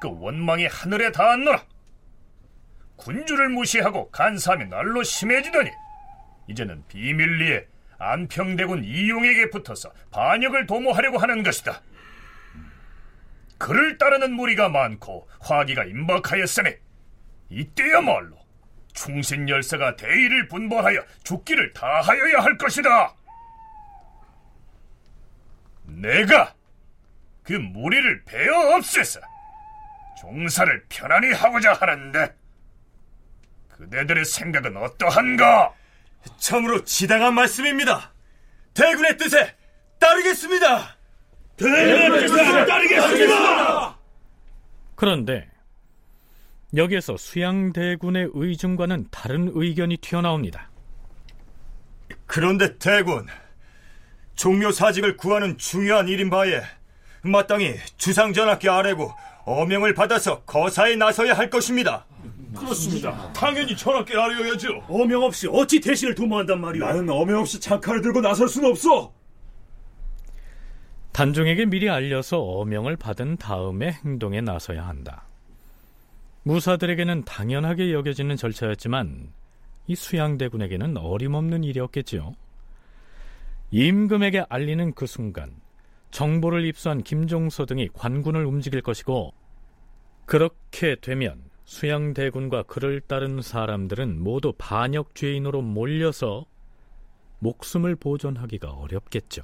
그 0.00 0.08
원망이 0.10 0.66
하늘에 0.66 1.12
닿았노라. 1.12 1.64
군주를 2.96 3.50
무시하고 3.50 4.10
간사하며 4.10 4.66
날로 4.66 5.02
심해지더니 5.02 5.70
이제는 6.48 6.82
비밀리에 6.88 7.66
안평대군 7.98 8.84
이용에게 8.84 9.50
붙어서 9.50 9.92
반역을 10.12 10.66
도모하려고 10.66 11.18
하는 11.18 11.42
것이다. 11.42 11.82
그를 13.58 13.98
따르는 13.98 14.32
무리가 14.32 14.68
많고 14.68 15.28
화기가 15.40 15.84
임박하였으니 15.84 16.70
이때야말로 17.50 18.36
충신 18.94 19.48
열사가 19.48 19.96
대의를 19.96 20.48
분벌하여 20.48 21.04
죽기를 21.24 21.72
다하여야 21.72 22.40
할 22.40 22.56
것이다. 22.56 23.14
내가 25.84 26.54
그 27.42 27.52
무리를 27.52 28.24
베어 28.24 28.76
없애서 28.76 29.20
종사를 30.20 30.84
편안히 30.88 31.32
하고자 31.32 31.74
하는데 31.74 32.34
그대들의 33.70 34.24
생각은 34.24 34.76
어떠한가? 34.76 35.72
참으로 36.38 36.84
지당한 36.84 37.34
말씀입니다. 37.34 38.12
대군의 38.74 39.16
뜻에 39.16 39.56
따르겠습니다. 40.00 40.97
뜻에 41.58 42.66
따르겠습니다. 42.66 43.98
그런데 44.94 45.48
여기에서 46.76 47.16
수양대군의 47.16 48.30
의중과는 48.32 49.08
다른 49.10 49.50
의견이 49.54 49.96
튀어나옵니다. 49.98 50.70
그런데 52.26 52.76
대군, 52.78 53.26
종묘 54.34 54.72
사직을 54.72 55.16
구하는 55.16 55.56
중요한 55.56 56.08
일인 56.08 56.30
바에 56.30 56.62
마땅히 57.22 57.74
주상전하께 57.96 58.68
아뢰고 58.68 59.12
어명을 59.44 59.94
받아서 59.94 60.42
거사에 60.42 60.96
나서야 60.96 61.32
할 61.34 61.48
것입니다. 61.48 62.04
그렇습니다. 62.54 63.32
당연히 63.32 63.76
전하께 63.76 64.16
아뢰어야죠. 64.16 64.84
어명 64.88 65.22
없이 65.22 65.48
어찌 65.50 65.80
대신을 65.80 66.14
도모한단 66.14 66.60
말이오? 66.60 66.84
나는 66.84 67.08
어명 67.08 67.40
없이 67.40 67.58
장칼을 67.60 68.02
들고 68.02 68.20
나설 68.20 68.48
수는 68.48 68.70
없어. 68.70 69.12
단종에게 71.18 71.66
미리 71.66 71.90
알려서 71.90 72.40
어명을 72.40 72.96
받은 72.96 73.38
다음에 73.38 73.90
행동에 73.90 74.40
나서야 74.40 74.86
한다. 74.86 75.26
무사들에게는 76.44 77.24
당연하게 77.24 77.92
여겨지는 77.92 78.36
절차였지만 78.36 79.32
이 79.88 79.96
수양대군에게는 79.96 80.96
어림없는 80.96 81.64
일이었겠지요. 81.64 82.36
임금에게 83.72 84.44
알리는 84.48 84.94
그 84.94 85.06
순간 85.06 85.50
정보를 86.12 86.64
입수한 86.64 87.02
김종서 87.02 87.66
등이 87.66 87.88
관군을 87.94 88.46
움직일 88.46 88.80
것이고 88.80 89.34
그렇게 90.24 90.94
되면 91.00 91.42
수양대군과 91.64 92.62
그를 92.62 93.00
따른 93.00 93.42
사람들은 93.42 94.22
모두 94.22 94.52
반역 94.56 95.16
죄인으로 95.16 95.62
몰려서 95.62 96.46
목숨을 97.40 97.96
보존하기가 97.96 98.70
어렵겠죠. 98.70 99.42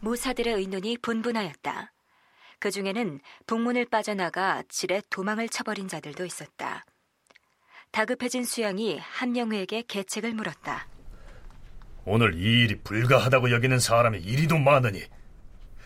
무사들의 0.00 0.54
의논이 0.54 0.98
분분하였다. 0.98 1.92
그 2.58 2.70
중에는 2.70 3.20
북문을 3.46 3.86
빠져나가 3.86 4.62
질에 4.68 5.02
도망을 5.10 5.48
쳐버린 5.48 5.88
자들도 5.88 6.24
있었다. 6.24 6.84
다급해진 7.90 8.44
수양이 8.44 8.98
한명회에게 8.98 9.84
계책을 9.88 10.34
물었다. 10.34 10.86
오늘 12.04 12.34
이 12.34 12.62
일이 12.64 12.78
불가하다고 12.82 13.50
여기는 13.50 13.78
사람이 13.78 14.18
이리도 14.18 14.58
많으니 14.58 15.02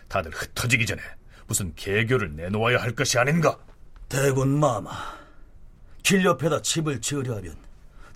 다들 0.07 0.31
흩어지기 0.31 0.85
전에 0.85 1.01
무슨 1.47 1.73
계교를 1.75 2.35
내놓아야 2.35 2.77
할 2.77 2.93
것이 2.93 3.17
아닌가? 3.17 3.57
대군 4.07 4.59
마마, 4.59 4.91
길 6.03 6.23
옆에다 6.25 6.61
집을 6.61 7.01
지으려 7.01 7.37
하면 7.37 7.55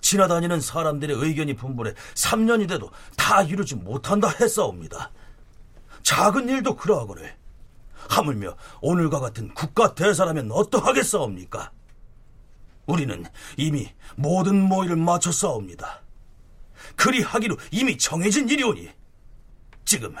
지나다니는 0.00 0.60
사람들의 0.60 1.16
의견이 1.18 1.54
분분해 1.56 1.92
3년이 2.14 2.68
돼도 2.68 2.90
다 3.16 3.42
이루지 3.42 3.76
못한다 3.76 4.28
했사옵니다. 4.28 5.10
작은 6.06 6.48
일도 6.48 6.76
그러하거늘 6.76 7.34
하물며 8.08 8.56
오늘과 8.80 9.18
같은 9.18 9.52
국가 9.54 9.92
대사라면 9.96 10.52
어떠하겠사옵니까? 10.52 11.72
우리는 12.86 13.24
이미 13.56 13.92
모든 14.14 14.62
모의를 14.62 14.94
마쳤사옵니다. 14.94 16.02
그리하기로 16.94 17.56
이미 17.72 17.98
정해진 17.98 18.48
일이오니 18.48 18.88
지금 19.84 20.14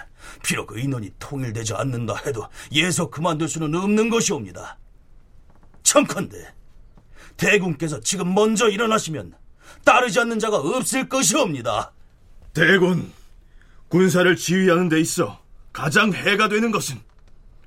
비록 0.44 0.72
의논이 0.72 1.12
통일되지 1.20 1.74
않는다 1.74 2.16
해도 2.26 2.48
예서 2.72 3.08
그만둘 3.08 3.48
수는 3.48 3.72
없는 3.72 4.10
것이옵니다. 4.10 4.78
청컨대 5.84 6.52
대군께서 7.36 8.00
지금 8.00 8.34
먼저 8.34 8.68
일어나시면 8.68 9.36
따르지 9.84 10.18
않는 10.18 10.40
자가 10.40 10.56
없을 10.56 11.08
것이옵니다. 11.08 11.92
대군, 12.54 13.12
군사를 13.88 14.34
지휘하는 14.34 14.88
데 14.88 14.98
있어 15.00 15.45
가장 15.76 16.14
해가 16.14 16.48
되는 16.48 16.70
것은 16.70 16.98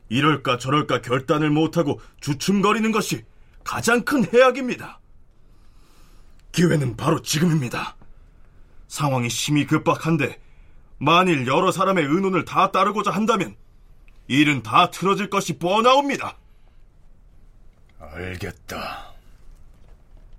이럴까 0.09 0.57
저럴까 0.57 1.03
결단을 1.03 1.51
못하고 1.51 2.01
주춤거리는 2.21 2.91
것이 2.91 3.23
가장 3.63 4.03
큰 4.03 4.25
해악입니다. 4.33 4.99
기회는 6.51 6.97
바로 6.97 7.21
지금입니다. 7.21 7.95
상황이 8.87 9.29
심히 9.29 9.67
급박한데 9.67 10.41
만일 10.97 11.45
여러 11.45 11.71
사람의 11.71 12.03
의논을 12.03 12.45
다 12.45 12.71
따르고자 12.71 13.11
한다면 13.11 13.55
일은 14.27 14.63
다 14.63 14.89
틀어질 14.89 15.29
것이 15.29 15.59
뻔하옵니다. 15.59 16.35
알겠다. 17.99 19.13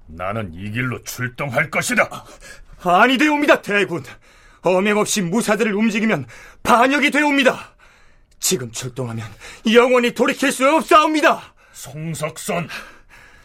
나는 0.09 0.52
이 0.54 0.72
길로 0.72 1.00
출동할 1.04 1.70
것이다. 1.70 2.24
아니 2.83 3.16
되옵니다, 3.16 3.62
대군. 3.62 4.02
어명 4.62 4.99
없이 4.99 5.23
무사들을 5.23 5.73
움직이면 5.75 6.27
반역이 6.62 7.11
되옵니다. 7.11 7.75
지금 8.38 8.70
출동하면 8.73 9.27
영원히 9.73 10.12
돌이킬 10.12 10.51
수 10.53 10.68
없사옵니다. 10.68 11.55
송석선, 11.73 12.68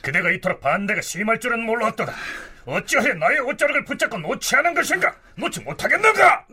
그대가 0.01 0.29
이토록 0.31 0.61
반대가 0.61 1.01
심할 1.01 1.39
줄은 1.39 1.65
몰랐더라. 1.65 2.13
어찌해 2.65 3.13
나의 3.13 3.39
옷자락을 3.41 3.85
붙잡고 3.85 4.17
놓지 4.17 4.55
않은 4.55 4.73
것인가? 4.73 5.15
놓지 5.35 5.61
못하겠는가? 5.61 6.45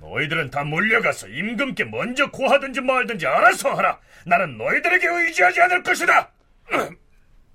너희들은 0.00 0.50
다 0.50 0.62
몰려가서 0.64 1.28
임금께 1.28 1.84
먼저 1.84 2.30
고하든지 2.30 2.80
말든지 2.80 3.26
알아서 3.26 3.74
하라. 3.74 3.98
나는 4.24 4.56
너희들에게 4.56 5.06
의지하지 5.06 5.60
않을 5.62 5.82
것이다. 5.82 6.30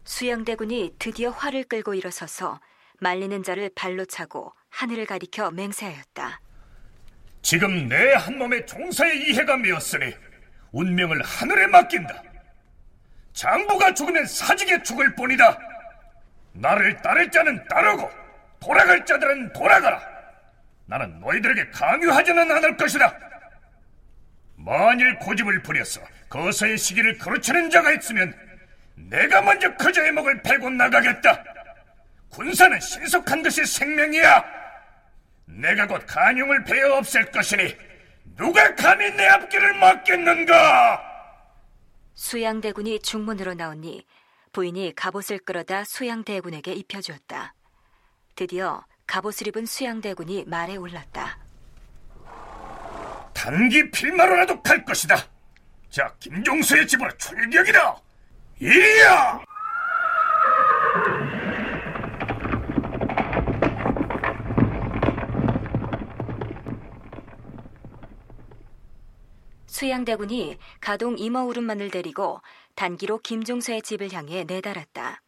수양대군이 0.03 0.95
드디어 0.99 1.29
활을 1.29 1.63
끌고 1.63 1.93
일어서서 1.93 2.59
말리는 2.99 3.41
자를 3.43 3.71
발로 3.73 4.05
차고 4.05 4.53
하늘을 4.73 5.05
가리켜 5.05 5.51
맹세하였다. 5.51 6.39
지금 7.41 7.87
내 7.87 8.13
한 8.15 8.37
몸에 8.37 8.65
종사의 8.65 9.29
이해가 9.29 9.57
메었으니 9.57 10.13
운명을 10.71 11.21
하늘에 11.23 11.67
맡긴다. 11.67 12.23
장부가 13.33 13.93
죽으면 13.93 14.25
사직에 14.25 14.81
죽을 14.83 15.13
뿐이다. 15.15 15.57
나를 16.53 17.01
따를 17.01 17.29
자는 17.29 17.63
따르고 17.67 18.09
돌아갈 18.59 19.05
자들은 19.05 19.53
돌아가라. 19.53 20.01
나는 20.85 21.19
너희들에게 21.19 21.69
강요하지는 21.71 22.51
않을 22.51 22.77
것이다. 22.77 23.17
만일 24.55 25.17
고집을 25.19 25.61
부려서 25.63 26.01
거서의 26.29 26.77
시기를 26.77 27.17
거르치는 27.17 27.69
자가 27.69 27.91
있으면 27.93 28.33
내가 28.95 29.41
먼저 29.41 29.75
그자의 29.75 30.11
목을 30.13 30.41
베고 30.41 30.69
나가겠다. 30.69 31.43
군사는 32.29 32.79
신속한 32.79 33.43
것이 33.43 33.65
생명이야. 33.65 34.62
내가 35.55 35.87
곧 35.87 36.05
간용을 36.07 36.63
베어 36.63 36.97
없앨 36.97 37.31
것이니 37.31 37.75
누가 38.35 38.73
감히 38.75 39.11
내 39.11 39.27
앞길을 39.27 39.75
막겠는가? 39.75 41.01
수양대군이 42.15 42.99
중문으로 42.99 43.53
나오니 43.53 44.05
부인이 44.51 44.93
갑옷을 44.95 45.39
끌어다 45.39 45.83
수양대군에게 45.83 46.73
입혀주었다. 46.73 47.53
드디어 48.35 48.83
갑옷을 49.07 49.47
입은 49.47 49.65
수양대군이 49.65 50.45
말에 50.45 50.75
올랐다. 50.75 51.37
단기 53.33 53.89
필마로라도 53.91 54.61
갈 54.61 54.85
것이다. 54.85 55.17
자, 55.89 56.15
김종수의 56.19 56.87
집으로 56.87 57.15
출격이다. 57.17 57.97
이리야! 58.59 59.43
수양대군이 69.83 70.57
가동 70.79 71.17
이머우름만을 71.17 71.91
데리고 71.91 72.41
단기로 72.75 73.17
김종서의 73.17 73.81
집을 73.81 74.13
향해 74.13 74.45
내달았다. 74.45 75.21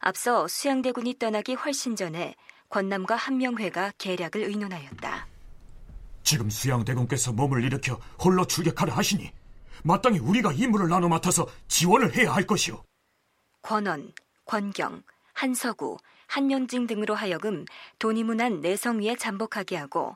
앞서 0.00 0.48
수양대군이 0.48 1.20
떠나기 1.20 1.54
훨씬 1.54 1.94
전에 1.94 2.34
권남과 2.70 3.14
한명회가 3.14 3.92
계략을 3.98 4.42
의논하였다. 4.42 5.28
지금 6.24 6.50
수양대군께서 6.50 7.32
몸을 7.32 7.62
일으켜 7.62 8.00
홀로 8.20 8.44
출격하려 8.44 8.92
하시니 8.92 9.30
마땅히 9.84 10.18
우리가 10.18 10.52
임무를 10.54 10.88
나눠 10.88 11.08
맡아서 11.08 11.46
지원을 11.68 12.16
해야 12.16 12.34
할 12.34 12.44
것이오. 12.44 12.82
권원, 13.62 14.12
권경, 14.44 15.04
한서구, 15.34 15.98
한명징 16.26 16.88
등으로 16.88 17.14
하여금 17.14 17.64
돈이문한 18.00 18.60
내성 18.60 19.02
위에 19.02 19.14
잠복하게 19.14 19.76
하고 19.76 20.14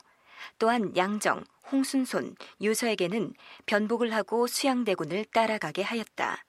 또한 0.59 0.95
양정, 0.95 1.43
홍순손, 1.71 2.35
유서에게는 2.61 3.33
변복을 3.65 4.13
하고 4.13 4.47
수양대군을 4.47 5.25
따라가게 5.25 5.81
하였다. 5.81 6.43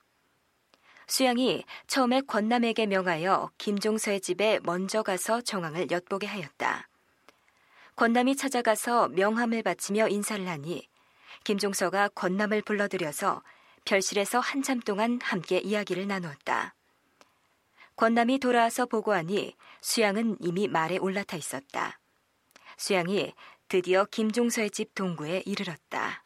수양이 1.07 1.65
처음에 1.87 2.23
권남에게 2.23 2.87
명하여 2.87 3.51
김종서의 3.59 4.21
집에 4.21 4.59
먼저 4.63 5.03
가서 5.03 5.41
정황을 5.41 5.91
엿보게 5.91 6.27
하였다. 6.27 6.89
권남이 7.97 8.37
찾아가서 8.37 9.09
명함을 9.09 9.63
바치며 9.63 10.09
인사를 10.09 10.49
하니 10.49 10.89
김종서가 11.45 12.09
권남을 12.09 12.63
불러들여서 12.63 13.43
별실에서 13.85 14.41
한참 14.41 14.81
동안 14.81 15.21
함께 15.23 15.59
이야기를 15.59 16.09
나누었다. 16.09 16.75
권남이 17.97 18.39
돌아와서 18.41 18.87
보고하니 18.87 19.55
수양은 19.81 20.39
이미 20.41 20.67
말에 20.67 20.97
올라타 20.99 21.37
있었다. 21.37 22.01
수양이 22.77 23.33
드디어 23.69 24.05
김종서의 24.05 24.71
집 24.71 24.95
동구에 24.95 25.43
이르렀다. 25.47 26.25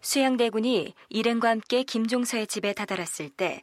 수양대군이 0.00 0.94
일행과 1.08 1.50
함께 1.50 1.84
김종서의 1.84 2.46
집에 2.46 2.72
다다랐을 2.72 3.30
때 3.36 3.62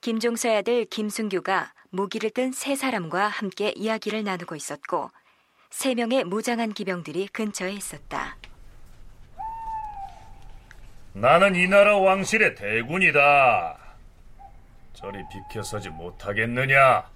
김종서의 0.00 0.58
아들 0.58 0.84
김순규가 0.84 1.72
무기를 1.90 2.30
든 2.30 2.52
세 2.52 2.74
사람과 2.76 3.28
함께 3.28 3.72
이야기를 3.76 4.24
나누고 4.24 4.56
있었고 4.56 5.10
세 5.70 5.94
명의 5.94 6.24
무장한 6.24 6.72
기병들이 6.72 7.28
근처에 7.28 7.72
있었다. 7.72 8.36
나는 11.14 11.54
이 11.56 11.66
나라 11.68 11.98
왕실의 11.98 12.54
대군이다. 12.54 13.78
저리 14.92 15.18
비켜서지 15.28 15.90
못하겠느냐? 15.90 17.10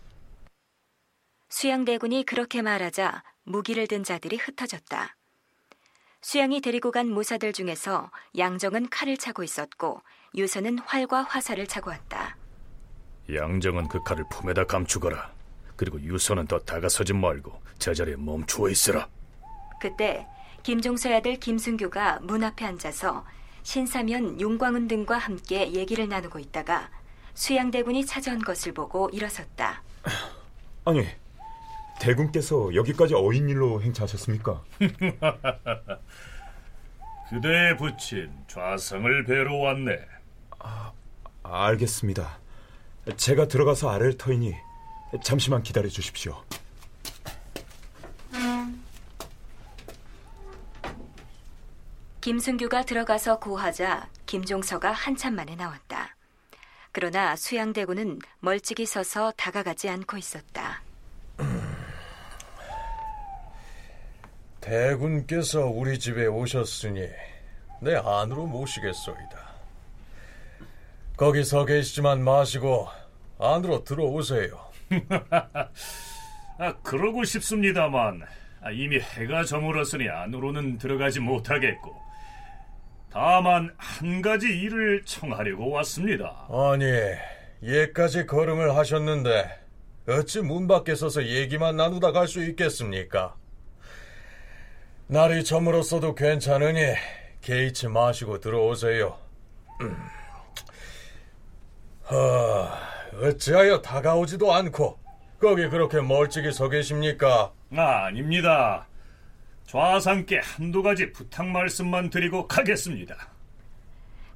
수양대군이 1.49 2.25
그렇게 2.25 2.63
말하자 2.63 3.23
무기를 3.45 3.87
든 3.87 4.03
자들이 4.03 4.37
흩어졌다. 4.37 5.17
수양이 6.21 6.61
데리고 6.61 6.91
간 6.91 7.09
모사들 7.09 7.53
중에서 7.53 8.11
양정은 8.37 8.89
칼을 8.89 9.17
차고 9.17 9.45
있었고 9.45 10.03
유서는 10.35 10.81
활과 10.81 11.23
화살을 11.23 11.67
차고 11.67 11.91
왔다. 11.91 12.37
양정은 13.33 13.89
그 13.89 14.03
칼을 14.03 14.25
품에다 14.31 14.65
감추거라. 14.65 15.33
그리고 15.77 16.01
유서는 16.01 16.47
더 16.47 16.59
다가서지 16.59 17.13
말고 17.13 17.61
제자리에 17.79 18.17
멈추어 18.17 18.71
있으라. 18.71 19.09
그때 19.81 20.27
김종서의 20.63 21.17
아들 21.17 21.37
김순규가 21.37 22.21
문 22.23 22.43
앞에 22.43 22.65
앉아서 22.65 23.25
신사면 23.63 24.41
용광은 24.41 24.89
등과 24.89 25.19
함께 25.19 25.73
얘기를 25.73 26.09
나누고 26.09 26.39
있다가 26.39 26.91
수양대군이 27.37 28.05
찾아온 28.07 28.41
것을 28.41 28.73
보고 28.73 29.09
일어섰다. 29.11 29.83
아니, 30.87 31.07
대군께서 32.01 32.75
여기까지 32.75 33.15
어인 33.15 33.49
일로 33.49 33.81
행차하셨습니까? 33.83 34.65
그대의 37.29 37.77
부친 37.77 38.33
좌성을 38.49 39.25
뵈러 39.25 39.55
왔네. 39.55 39.99
아, 40.61 40.93
알겠습니다. 41.43 42.39
제가 43.17 43.49
들어가서 43.49 43.91
아래를 43.91 44.17
터이니 44.17 44.55
잠시만 45.23 45.63
기다려 45.63 45.89
주십시오. 45.89 46.43
김순규가 52.23 52.85
들어가서 52.85 53.39
고하자 53.39 54.09
김종서가 54.25 54.91
한참 54.91 55.37
만에 55.37 55.55
나왔다. 55.55 56.16
그러나 56.99 57.37
수양대군은 57.37 58.21
멀찍이 58.41 58.87
서서 58.87 59.31
다가가지 59.37 59.87
않고 59.91 60.17
있었다. 60.17 60.83
대군께서 64.63 65.67
우리 65.67 65.99
집에 65.99 66.25
오셨으니 66.25 67.07
내 67.83 67.97
안으로 67.97 68.47
모시겠소이다. 68.47 69.47
거기 71.19 71.45
서 71.45 71.67
계시지만 71.67 72.25
마시고 72.25 72.89
안으로 73.39 73.85
들어오세요. 73.85 74.59
아, 76.57 76.77
그러고 76.83 77.25
싶습니다만 77.25 78.23
아, 78.63 78.71
이미 78.71 79.01
해가 79.01 79.45
저물었으니 79.45 80.09
안으로는 80.09 80.79
들어가지 80.79 81.21
못하겠고 81.21 82.06
다만 83.11 83.73
한 83.79 84.21
가지 84.23 84.47
일을 84.47 85.03
청하려고 85.05 85.71
왔습니다. 85.71 86.47
아니, 86.51 86.85
예까지 87.63 88.27
걸음을 88.27 88.77
하셨는데 88.77 89.49
어찌 90.09 90.41
문 90.41 90.67
밖에 90.69 90.95
서서 90.95 91.25
얘기만 91.27 91.77
나누다 91.77 92.13
갈 92.13 92.27
수 92.29 92.45
있겠습니까? 92.45 93.35
날이 95.09 95.45
저물었어도 95.45 96.15
괜찮으니 96.15 96.95
게이츠 97.41 97.87
마시고 97.87 98.41
들어오세요. 98.41 99.17
음. 99.81 99.97
하, 102.03 102.79
어찌하여 103.23 103.81
다가오지도 103.83 104.53
않고 104.53 104.99
거기 105.41 105.69
그렇게 105.69 106.01
멀찍이 106.01 106.53
서 106.53 106.69
계십니까? 106.69 107.53
아, 107.77 108.07
아닙니다. 108.07 108.87
좌상께 109.67 110.41
한두 110.43 110.83
가지 110.83 111.13
부탁 111.13 111.47
말씀만 111.49 112.11
드리고 112.11 112.47
가겠습니다. 112.47 113.17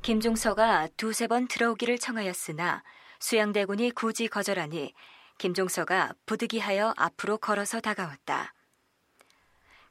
김종서가 0.03 0.89
두세 0.97 1.27
번 1.27 1.47
들어오기를 1.47 1.99
청하였으나 1.99 2.83
수양대군이 3.21 3.93
굳이 3.93 4.29
거절하니 4.29 4.93
김종서가 5.39 6.15
부득이하여 6.27 6.95
앞으로 6.97 7.39
걸어서 7.39 7.81
다가왔다. 7.81 8.55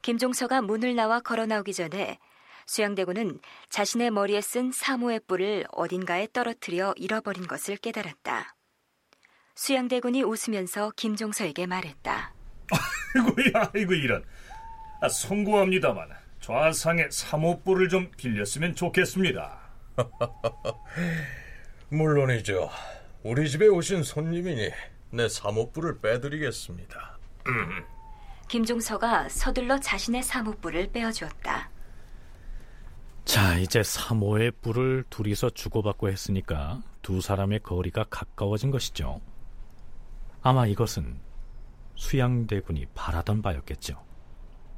김종서가 0.02 0.62
문을 0.62 0.94
나와 0.94 1.20
걸어 1.20 1.46
나오기 1.46 1.72
전에 1.74 2.18
수양대군은 2.66 3.40
자신의 3.68 4.10
머리에 4.10 4.40
쓴 4.40 4.70
사모의 4.72 5.20
뿔을 5.26 5.66
어딘가에 5.72 6.28
떨어뜨려 6.32 6.94
잃어버린 6.96 7.46
것을 7.46 7.76
깨달았다. 7.76 8.54
수양대군이 9.56 10.22
웃으면서 10.22 10.92
김종서에게 10.96 11.66
말했다. 11.66 12.34
아이고야, 13.14 13.70
아이고 13.74 13.94
이런. 13.94 14.24
아, 15.00 15.08
송구합니다만 15.08 16.10
좌상의 16.40 17.08
사모뿔을 17.10 17.88
좀 17.88 18.10
빌렸으면 18.16 18.74
좋겠습니다. 18.74 19.58
물론이죠. 21.88 22.70
우리 23.22 23.48
집에 23.48 23.66
오신 23.66 24.02
손님이니 24.02 24.70
내 25.10 25.28
사모뿔을 25.28 25.98
빼드리겠습니다. 26.00 27.18
김종서가 28.48 29.28
서둘러 29.28 29.78
자신의 29.78 30.22
사모뿔을 30.22 30.90
빼어주었다. 30.92 31.70
자, 33.24 33.58
이제 33.58 33.82
사모의 33.82 34.50
뿔을 34.62 35.04
둘이서 35.08 35.50
주고받고 35.50 36.08
했으니까 36.08 36.82
두 37.00 37.20
사람의 37.20 37.60
거리가 37.60 38.04
가까워진 38.10 38.70
것이죠. 38.70 39.20
아마 40.42 40.66
이것은 40.66 41.20
수양대군이 41.94 42.86
바라던 42.94 43.40
바였겠죠. 43.42 44.09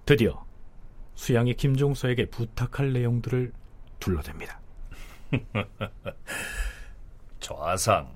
드디어 0.05 0.45
수양이 1.15 1.55
김종서에게 1.55 2.27
부탁할 2.27 2.93
내용들을 2.93 3.53
둘러댑니다. 4.01 4.59
좌상, 7.39 8.13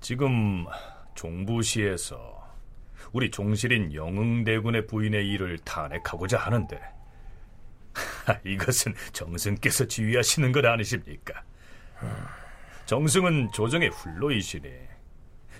지금 0.00 0.66
종부시에서 1.14 2.44
우리 3.12 3.30
종실인 3.30 3.94
영흥대군의 3.94 4.86
부인의 4.86 5.28
일을 5.28 5.58
탄핵하고자 5.58 6.38
하는데 6.38 6.80
이것은 8.44 8.94
정승께서 9.12 9.86
지휘하시는 9.86 10.50
것 10.52 10.64
아니십니까? 10.64 11.44
정승은 12.86 13.52
조정의 13.52 13.90
훌로이시니 13.90 14.68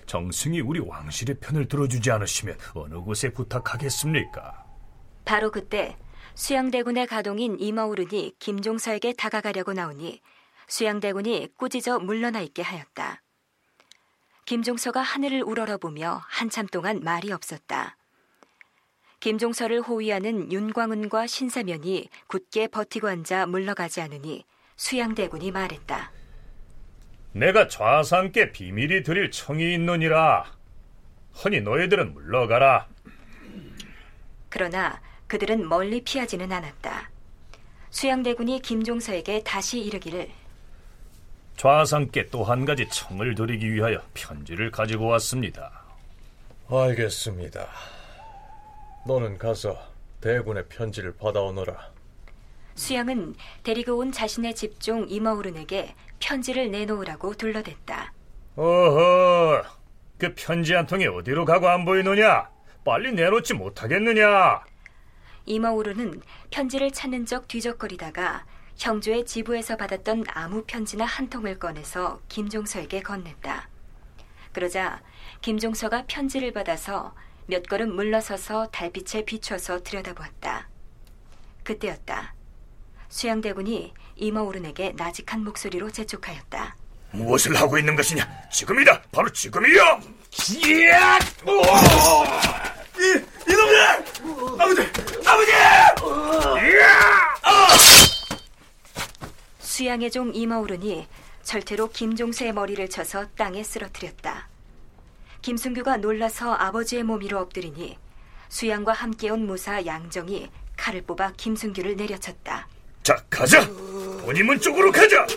정승이 0.05 0.61
우리 0.61 0.79
왕실의 0.79 1.37
편을 1.39 1.67
들어주지 1.67 2.11
않으시면 2.11 2.57
어느 2.73 2.95
곳에 2.95 3.29
부탁하겠습니까? 3.29 4.66
바로 5.27 5.51
그때 5.51 5.97
수양대군의 6.35 7.05
가동인 7.05 7.57
이마오른이 7.59 8.35
김종서에게 8.39 9.11
다가가려고 9.11 9.73
나오니 9.73 10.21
수양대군이 10.69 11.49
꾸짖어 11.57 11.99
물러나 11.99 12.39
있게 12.39 12.61
하였다. 12.61 13.21
김종서가 14.45 15.01
하늘을 15.01 15.43
우러러보며 15.43 16.21
한참 16.29 16.65
동안 16.65 17.01
말이 17.03 17.33
없었다. 17.33 17.97
김종서를 19.19 19.81
호위하는 19.81 20.49
윤광은과 20.49 21.27
신사면이 21.27 22.07
굳게 22.27 22.67
버티고 22.69 23.09
앉아 23.09 23.47
물러가지 23.47 23.99
않으니 23.99 24.45
수양대군이 24.77 25.51
말했다. 25.51 26.09
내가 27.33 27.67
좌상께 27.67 28.53
비밀이 28.53 29.03
드릴 29.03 29.29
청이 29.31 29.73
있느니라. 29.73 30.45
허니 31.43 31.59
너희들은 31.61 32.13
물러가라. 32.13 32.87
그러나 34.47 35.01
그들은 35.27 35.67
멀리 35.67 36.01
피하지는 36.01 36.51
않았다. 36.51 37.09
수양대군이 37.89 38.61
김종서에게 38.61 39.43
다시 39.43 39.79
이르기를 39.79 40.29
좌상께 41.57 42.27
또 42.29 42.43
한 42.43 42.65
가지 42.65 42.87
청을 42.89 43.33
드리기 43.35 43.73
위하여 43.73 43.99
편지를 44.13 44.69
가지고 44.71 45.07
왔습니다. 45.07 45.71
알겠습니다. 46.69 47.67
너는 49.07 49.37
가서 49.37 49.77
대군의 50.21 50.65
편지를 50.67 51.13
받아오너라. 51.15 51.91
수양은 52.75 53.35
데리고 53.63 53.97
온 53.97 54.11
자신의 54.11 54.53
집종 54.53 55.07
이마오른에게 55.09 55.95
편지를 56.19 56.69
내놓으라고 56.69 57.33
둘러댔다. 57.33 58.13
어허, 58.55 59.63
그 60.19 60.33
편지 60.35 60.73
한 60.73 60.85
통이 60.85 61.07
어디로 61.07 61.45
가고 61.45 61.67
안 61.69 61.85
보이느냐? 61.85 62.49
빨리 62.85 63.11
내놓지 63.13 63.53
못하겠느냐? 63.55 64.61
이마오른은 65.47 66.21
편지를 66.51 66.91
찾는 66.91 67.25
적 67.25 67.47
뒤적거리다가 67.47 68.45
형조의 68.77 69.25
지부에서 69.25 69.77
받았던 69.77 70.25
아무 70.27 70.63
편지나 70.67 71.05
한 71.05 71.29
통을 71.29 71.57
꺼내서 71.57 72.21
김종서에게 72.27 73.01
건넸다. 73.01 73.63
그러자 74.53 75.01
김종서가 75.41 76.03
편지를 76.07 76.51
받아서 76.51 77.15
몇 77.47 77.63
걸음 77.67 77.95
물러서서 77.95 78.67
달빛에 78.67 79.25
비춰서 79.25 79.81
들여다보았다. 79.81 80.69
그때였다. 81.63 82.35
수양대군이 83.09 83.93
이마오른에게 84.17 84.93
나직한 84.97 85.43
목소리로 85.43 85.89
재촉하였다. 85.91 86.75
무엇을 87.11 87.55
하고 87.55 87.77
있는 87.77 87.95
것이냐? 87.95 88.49
지금이다! 88.51 89.01
바로 89.11 89.31
지금이야! 89.31 90.01
이야! 90.65 91.19
이, 92.99 93.51
이놈들! 93.51 93.79
아버지! 94.59 94.81
아버지! 95.25 95.51
이야! 95.51 97.17
수양의 99.59 100.09
종 100.09 100.33
이마오른이 100.33 101.07
절태로 101.43 101.89
김종세의 101.91 102.53
머리를 102.53 102.89
쳐서 102.89 103.27
땅에 103.37 103.63
쓰러뜨렸다. 103.63 104.49
김순규가 105.43 105.97
놀라서 105.97 106.53
아버지의 106.55 107.03
몸 107.03 107.21
위로 107.21 107.39
엎드리니 107.39 107.97
수양과 108.49 108.93
함께 108.93 109.29
온 109.29 109.45
무사 109.45 109.85
양정이 109.85 110.49
칼을 110.75 111.03
뽑아 111.03 111.33
김순규를 111.37 111.95
내려쳤다. 111.95 112.67
자, 113.03 113.23
가자! 113.29 113.67
본인문 114.25 114.59
쪽으로 114.59 114.91
가자! 114.91 115.27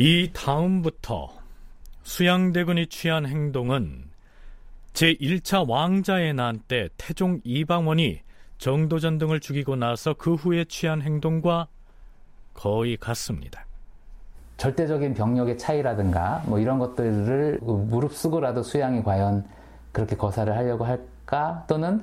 이 0.00 0.30
다음부터 0.32 1.28
수양대군이 2.04 2.86
취한 2.86 3.26
행동은 3.26 4.04
제1차 4.94 5.68
왕자의 5.68 6.32
난 6.32 6.58
때 6.66 6.88
태종 6.96 7.38
이방원이 7.44 8.22
정도전 8.56 9.18
등을 9.18 9.40
죽이고 9.40 9.76
나서 9.76 10.14
그 10.14 10.36
후에 10.36 10.64
취한 10.64 11.02
행동과 11.02 11.66
거의 12.54 12.96
같습니다. 12.96 13.66
절대적인 14.56 15.12
병력의 15.12 15.58
차이라든가 15.58 16.44
뭐 16.46 16.58
이런 16.58 16.78
것들을 16.78 17.58
무릅쓰고라도 17.60 18.62
수양이 18.62 19.02
과연 19.02 19.46
그렇게 19.92 20.16
거사를 20.16 20.50
하려고 20.56 20.86
할까 20.86 21.66
또는 21.68 22.02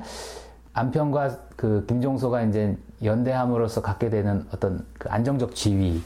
안평과 0.73 1.35
그 1.55 1.83
김종소가 1.87 2.43
이제 2.43 2.77
연대함으로써 3.03 3.81
갖게 3.81 4.11
되는 4.11 4.45
어떤 4.51 4.85
그 4.99 5.09
안정적 5.09 5.55
지위 5.55 5.99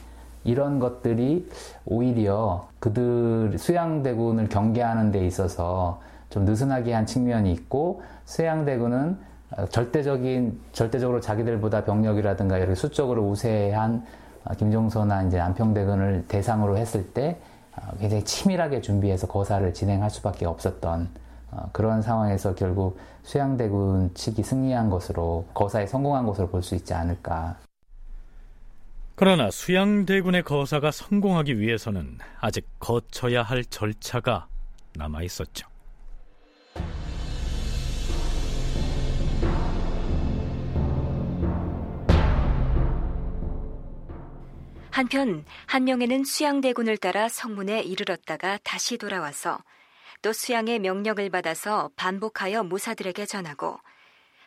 이런 0.43 0.80
것들이 0.80 1.49
오히려 1.86 2.67
그들 2.80 3.58
수양대군을 3.58 4.49
경계하는 4.49 5.12
데 5.12 5.25
있어서 5.25 6.01
좀 6.30 6.45
느슨하게 6.45 6.93
한 6.93 7.06
측면이 7.06 7.51
있고 7.54 8.01
수양대군은 8.25 9.17
절대적인 9.69 10.60
절대적으로 10.71 11.19
자기들보다 11.19 11.84
병력이라든가 11.84 12.58
이렇게 12.58 12.73
수적으로 12.75 13.27
우세한 13.27 14.06
김종서나 14.58 15.23
이제 15.23 15.39
안평대군을 15.39 16.25
대상으로 16.27 16.77
했을 16.77 17.06
때 17.13 17.38
굉장히 17.99 18.23
치밀하게 18.23 18.82
준비해서 18.82 19.27
거사를 19.27 19.73
진행할 19.73 20.10
수밖에 20.10 20.45
없었던 20.45 21.10
어, 21.51 21.69
그런 21.73 22.01
상황에서 22.01 22.56
결국 22.56 22.97
수양대군 23.23 24.13
측이 24.13 24.41
승리한 24.43 24.89
것으로 24.89 25.45
거사에 25.54 25.86
성공한 25.86 26.25
것으로 26.25 26.47
볼 26.47 26.63
수 26.63 26.75
있지 26.75 26.93
않을까. 26.93 27.58
그러나 29.15 29.52
수양대군의 29.52 30.43
거사가 30.43 30.91
성공하기 30.91 31.60
위해서는 31.60 32.17
아직 32.39 32.65
거쳐야 32.80 33.43
할 33.43 33.63
절차가 33.63 34.47
남아 34.95 35.24
있었죠. 35.24 35.71
한편 44.91 45.45
한명에는 45.67 46.24
수양대군을 46.26 46.97
따라 46.97 47.30
성문에 47.30 47.82
이르렀다가 47.82 48.60
다시 48.63 48.97
돌아와서 48.97 49.58
또 50.21 50.34
수양의 50.34 50.80
명령을 50.80 51.30
받아서 51.30 51.89
반복하여 51.95 52.63
무사들에게 52.63 53.26
전하고 53.26 53.80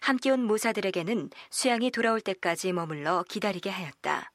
함께 0.00 0.31
온 0.31 0.40
무사들에게는 0.40 1.31
수양이 1.50 1.90
돌아올 1.90 2.20
때까지 2.20 2.72
머물러 2.72 3.24
기다리게 3.29 3.70
하였다. 3.70 4.34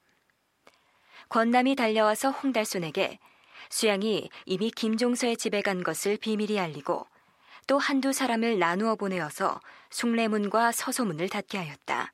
권남이 1.29 1.75
달려와서 1.75 2.31
홍달손에게 2.31 3.19
수양이 3.69 4.29
이미 4.45 4.71
김종서의 4.71 5.37
집에 5.37 5.61
간 5.61 5.83
것을 5.83 6.17
비밀히 6.17 6.59
알리고 6.59 7.05
또 7.67 7.77
한두 7.77 8.11
사람을 8.11 8.57
나누어 8.57 8.95
보내어서 8.95 9.61
숭례문과 9.91 10.71
서소문을 10.71 11.29
닫게 11.29 11.59
하였다. 11.59 12.13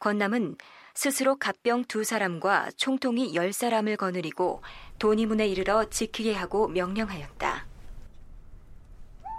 권남은 0.00 0.56
스스로 0.92 1.36
갑병 1.36 1.84
두 1.84 2.02
사람과 2.02 2.70
총통이 2.76 3.36
열 3.36 3.52
사람을 3.52 3.96
거느리고 3.96 4.60
돈이문에 4.98 5.46
이르러 5.46 5.88
지키게 5.88 6.34
하고 6.34 6.66
명령하였다. 6.66 7.66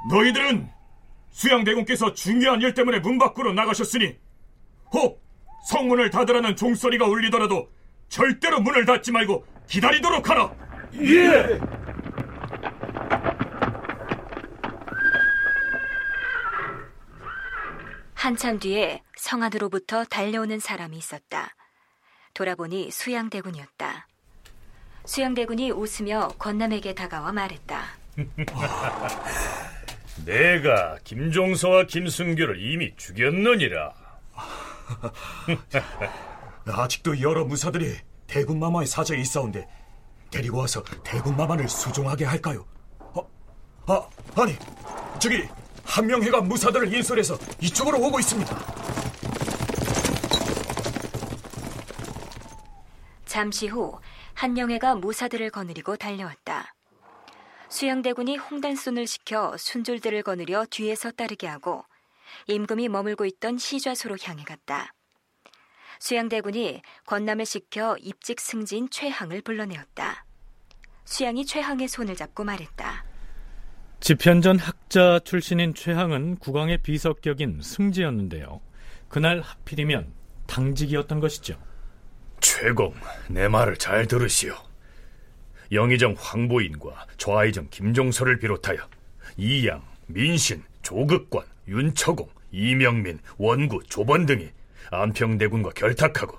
너희들은 0.09 0.69
수양대군께서 1.31 2.13
중요한 2.13 2.61
일 2.61 2.73
때문에 2.73 2.99
문 2.99 3.17
밖으로 3.17 3.51
나가셨으니 3.51 4.17
혹 4.93 5.21
성문을 5.67 6.09
닫으라는 6.09 6.55
종소리가 6.55 7.05
울리더라도 7.05 7.69
절대로 8.11 8.59
문을 8.59 8.85
닫지 8.85 9.11
말고 9.11 9.47
기다리도록 9.67 10.29
하라. 10.29 10.53
예. 10.95 11.59
한참 18.13 18.59
뒤에 18.59 19.01
성 19.15 19.41
안으로부터 19.43 20.03
달려오는 20.03 20.59
사람이 20.59 20.97
있었다. 20.97 21.55
돌아보니 22.33 22.91
수양대군이었다. 22.91 24.07
수양대군이 25.05 25.71
웃으며 25.71 26.27
권남에게 26.37 26.93
다가와 26.93 27.31
말했다. 27.31 27.81
내가 30.25 30.97
김종서와 31.05 31.85
김순규를 31.85 32.61
이미 32.61 32.93
죽였느니라. 32.97 33.93
아직도 36.67 37.21
여러 37.21 37.45
무사들이 37.45 37.97
대군마마의 38.27 38.87
사저에 38.87 39.17
있사온데 39.19 39.67
데리고 40.29 40.59
와서 40.59 40.83
대군마마를 41.03 41.67
수종하게 41.67 42.25
할까요? 42.25 42.65
아, 42.99 43.21
아 43.87 44.07
아니 44.41 44.55
저기 45.19 45.47
한명회가 45.83 46.41
무사들을 46.41 46.93
인솔해서 46.93 47.37
이쪽으로 47.59 47.99
오고 47.99 48.19
있습니다. 48.19 48.81
잠시 53.25 53.67
후 53.67 53.99
한영애가 54.33 54.95
무사들을 54.95 55.49
거느리고 55.51 55.95
달려왔다. 55.95 56.73
수양대군이 57.69 58.37
홍단손을 58.37 59.07
시켜 59.07 59.55
순졸들을 59.57 60.23
거느려 60.23 60.65
뒤에서 60.69 61.11
따르게 61.11 61.47
하고 61.47 61.85
임금이 62.47 62.89
머물고 62.89 63.25
있던 63.25 63.57
시좌소로 63.57 64.17
향해 64.23 64.43
갔다. 64.43 64.93
수양대군이 66.01 66.81
권남을 67.05 67.45
시켜 67.45 67.95
입직 68.01 68.41
승진 68.41 68.89
최항을 68.89 69.41
불러내었다. 69.41 70.25
수양이 71.05 71.45
최항의 71.45 71.87
손을 71.87 72.15
잡고 72.15 72.43
말했다. 72.43 73.05
집현전 73.99 74.57
학자 74.57 75.19
출신인 75.19 75.75
최항은 75.75 76.37
국왕의 76.37 76.79
비석격인 76.79 77.61
승지였는데요. 77.61 78.61
그날 79.09 79.41
하필이면 79.41 80.11
당직이었던 80.47 81.19
것이죠. 81.19 81.61
최공, 82.39 82.95
내 83.29 83.47
말을 83.47 83.77
잘 83.77 84.07
들으시오. 84.07 84.55
영의정 85.71 86.15
황보인과 86.17 87.05
좌의정 87.17 87.67
김종서를 87.69 88.39
비롯하여 88.39 88.79
이양, 89.37 89.83
민신, 90.07 90.63
조극관, 90.81 91.45
윤처공, 91.67 92.27
이명민, 92.49 93.19
원구, 93.37 93.83
조번 93.83 94.25
등이 94.25 94.49
안평대군과 94.91 95.71
결탁하고 95.71 96.37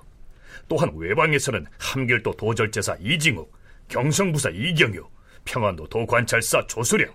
또한 0.67 0.91
외방에서는 0.95 1.65
함길도 1.79 2.33
도절제사 2.33 2.97
이징욱, 2.99 3.51
경성부사 3.89 4.49
이경유, 4.51 5.05
평안도 5.45 5.87
도관찰사 5.89 6.67
조수령, 6.67 7.13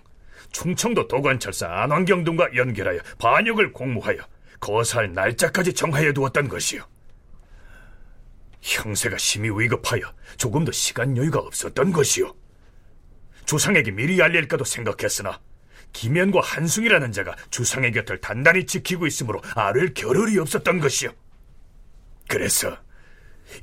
충청도 0.51 1.07
도관찰사 1.07 1.67
안환경 1.67 2.23
등과 2.23 2.55
연결하여 2.55 2.99
반역을 3.17 3.73
공모하여 3.73 4.19
거사할 4.59 5.13
날짜까지 5.13 5.73
정하여 5.73 6.13
두었던 6.13 6.47
것이요. 6.47 6.83
형세가 8.61 9.17
심히 9.17 9.49
위급하여 9.49 10.01
조금 10.37 10.65
더 10.65 10.71
시간 10.71 11.15
여유가 11.15 11.39
없었던 11.39 11.91
것이요. 11.91 12.35
주상에게 13.45 13.91
미리 13.91 14.21
알릴까도 14.21 14.63
생각했으나 14.63 15.39
김현과 15.93 16.41
한승이라는 16.41 17.11
자가 17.11 17.35
주상의 17.49 17.91
곁을 17.93 18.19
단단히 18.19 18.65
지키고 18.65 19.07
있으므로 19.07 19.41
알을 19.55 19.93
겨를이 19.93 20.37
없었던 20.37 20.79
것이요. 20.79 21.11
그래서 22.29 22.77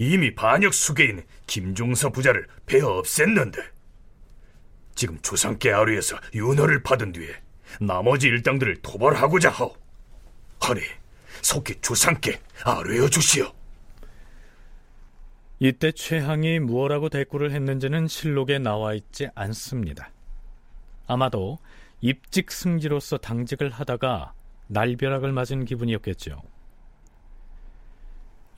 이미 0.01 0.35
반역 0.35 0.75
수계인 0.75 1.23
김종서 1.47 2.11
부자를 2.11 2.49
베어 2.67 3.01
없앴는데 3.01 3.65
지금 4.97 5.19
주상께 5.23 5.73
아뢰에서 5.73 6.19
윤허를 6.35 6.83
받은 6.83 7.13
뒤에 7.13 7.29
나머지 7.81 8.27
일당들을 8.27 8.83
도발하고자 8.83 9.51
하오. 9.51 9.73
허니 10.67 10.81
속히 11.43 11.81
주상께 11.81 12.41
아뢰어 12.65 13.09
주시오. 13.09 13.53
이때 15.61 15.93
최항이 15.93 16.59
무엇라고 16.59 17.09
대꾸를 17.09 17.53
했는지는 17.53 18.09
실록에 18.09 18.59
나와 18.59 18.95
있지 18.95 19.29
않습니다. 19.37 20.11
아마도 21.07 21.59
입직 22.01 22.51
승지로서 22.51 23.19
당직을 23.19 23.71
하다가 23.71 24.35
날벼락을 24.67 25.31
맞은 25.31 25.65
기분이었겠죠. 25.67 26.43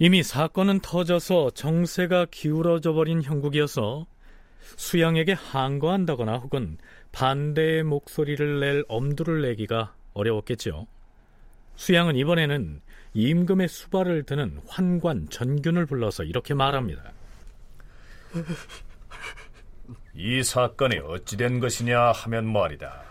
이미 0.00 0.22
사건은 0.22 0.78
터져서 0.80 1.50
정세가 1.50 2.26
기울어져 2.30 2.92
버린 2.92 3.20
형국이어서 3.20 4.06
수양에게 4.76 5.32
항거한다거나 5.32 6.36
혹은 6.36 6.78
반대의 7.10 7.82
목소리를 7.82 8.60
낼 8.60 8.84
엄두를 8.88 9.42
내기가 9.42 9.94
어려웠겠죠. 10.14 10.86
수양은 11.74 12.14
이번에는 12.14 12.80
임금의 13.14 13.68
수발을 13.68 14.22
드는 14.22 14.60
환관 14.68 15.28
전균을 15.30 15.86
불러서 15.86 16.22
이렇게 16.22 16.54
말합니다. 16.54 17.12
이 20.14 20.42
사건이 20.44 20.98
어찌된 20.98 21.58
것이냐 21.58 22.12
하면 22.12 22.52
말이다. 22.52 23.02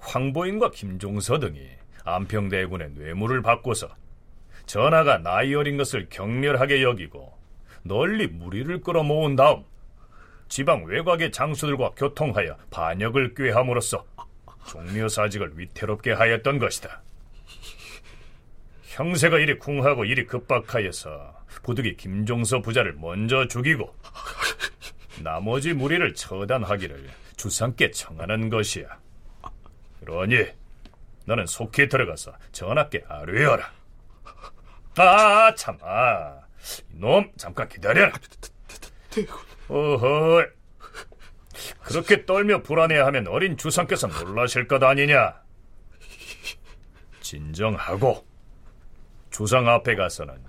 황보인과 0.00 0.70
김종서 0.72 1.38
등이 1.38 1.60
안평대군의 2.04 2.90
뇌물을 2.90 3.40
받고서 3.40 3.88
전하가 4.68 5.16
나이 5.16 5.54
어린 5.54 5.78
것을 5.78 6.08
경멸하게 6.10 6.82
여기고 6.82 7.32
널리 7.82 8.26
무리를 8.26 8.82
끌어모은 8.82 9.34
다음 9.34 9.64
지방 10.48 10.84
외곽의 10.84 11.32
장수들과 11.32 11.92
교통하여 11.96 12.54
반역을 12.70 13.34
꾀함으로써 13.34 14.04
종묘 14.68 15.08
사직을 15.08 15.58
위태롭게 15.58 16.12
하였던 16.12 16.58
것이다. 16.58 17.02
형세가 18.82 19.38
이리 19.38 19.58
궁하고 19.58 20.04
이리 20.04 20.26
급박하여서 20.26 21.46
부득이 21.62 21.96
김종서 21.96 22.60
부자를 22.60 22.92
먼저 22.92 23.48
죽이고 23.48 23.94
나머지 25.22 25.72
무리를 25.72 26.12
처단하기를 26.12 27.08
주상께 27.36 27.90
청하는 27.90 28.50
것이야. 28.50 28.98
그러니 30.00 30.44
너는 31.24 31.46
속히 31.46 31.88
들어가서 31.88 32.34
전하께 32.52 33.04
아뢰어라. 33.08 33.77
아, 34.98 35.54
참, 35.54 35.78
아. 35.82 36.40
이놈, 36.92 37.30
잠깐 37.36 37.68
기다려라. 37.68 38.12
어허. 39.68 40.44
그렇게 41.84 42.24
떨며 42.26 42.62
불안해하면 42.62 43.28
어린 43.28 43.56
주상께서 43.56 44.06
놀라실 44.06 44.68
것 44.68 44.82
아니냐? 44.82 45.42
진정하고 47.20 48.26
주상 49.30 49.68
앞에 49.68 49.94
가서는 49.94 50.42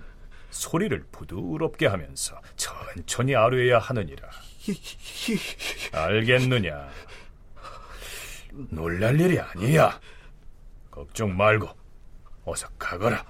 소리를 0.50 1.04
부드럽게 1.12 1.86
하면서 1.86 2.40
천천히 2.56 3.34
아뢰야 3.34 3.78
하느니라. 3.78 4.28
알겠느냐? 5.92 6.88
놀랄 8.70 9.20
일이 9.20 9.38
아니야. 9.38 10.00
걱정 10.90 11.36
말고 11.36 11.68
어서 12.44 12.68
가거라. 12.78 13.24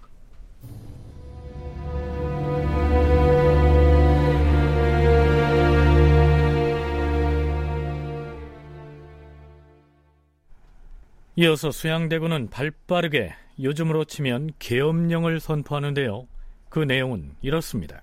이어서 11.37 11.71
수양대군은 11.71 12.51
발빠르게 12.51 13.33
요즘으로 13.63 14.05
치면 14.05 14.51
계엄령을 14.59 15.39
선포하는데요. 15.39 16.27
그 16.69 16.81
내용은 16.81 17.37
이렇습니다. 17.41 18.03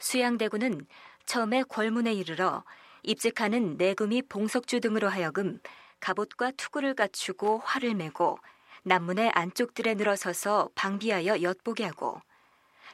수양대군은 0.00 0.86
처음에 1.26 1.64
궐문에 1.68 2.12
이르러 2.12 2.62
입직하는 3.02 3.76
내금이 3.76 4.22
봉석주 4.22 4.80
등으로 4.80 5.08
하여금 5.08 5.58
갑옷과 5.98 6.52
투구를 6.52 6.94
갖추고 6.94 7.58
활을 7.64 7.94
메고 7.94 8.38
남문의 8.84 9.30
안쪽들에 9.30 9.94
늘어서서 9.94 10.70
방비하여 10.76 11.42
엿보게 11.42 11.84
하고 11.84 12.20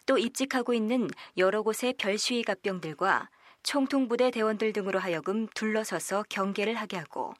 또 0.07 0.16
입직하고 0.16 0.72
있는 0.72 1.09
여러 1.37 1.62
곳의 1.62 1.95
별시위 1.99 2.45
갑병들과 2.45 3.29
총통부대 3.62 4.31
대원들 4.31 4.72
등으로 4.72 4.99
하여금 4.99 5.49
둘러서서 5.49 6.24
경계를 6.31 6.74
하게 6.74 6.97
하고 6.97 7.35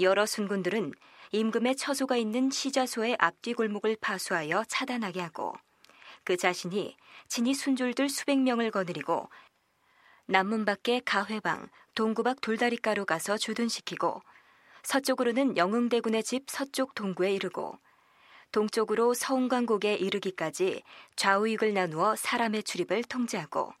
여러 0.00 0.26
순군들은 0.26 0.92
임금의 1.32 1.76
처소가 1.76 2.16
있는 2.16 2.50
시자소의 2.50 3.16
앞뒤 3.18 3.52
골목을 3.52 3.96
파수하여 4.00 4.64
차단하게 4.68 5.20
하고 5.20 5.54
그 6.24 6.36
자신이 6.36 6.96
친히 7.26 7.54
순졸들 7.54 8.08
수백 8.08 8.38
명을 8.38 8.70
거느리고 8.70 9.28
남문 10.26 10.64
밖에 10.64 11.00
가회방, 11.04 11.68
동구박 11.94 12.40
돌다리가로 12.40 13.06
가서 13.06 13.36
주둔시키고 13.36 14.22
서쪽으로는 14.82 15.56
영흥대군의 15.56 16.22
집 16.22 16.48
서쪽 16.48 16.94
동구에 16.94 17.32
이르고 17.32 17.78
동쪽으로 18.52 19.14
서운광곡에 19.14 19.94
이르기까지 19.96 20.82
좌우익을 21.16 21.74
나누어 21.74 22.16
사람의 22.16 22.62
출입을 22.62 23.02
통제하고 23.04 23.72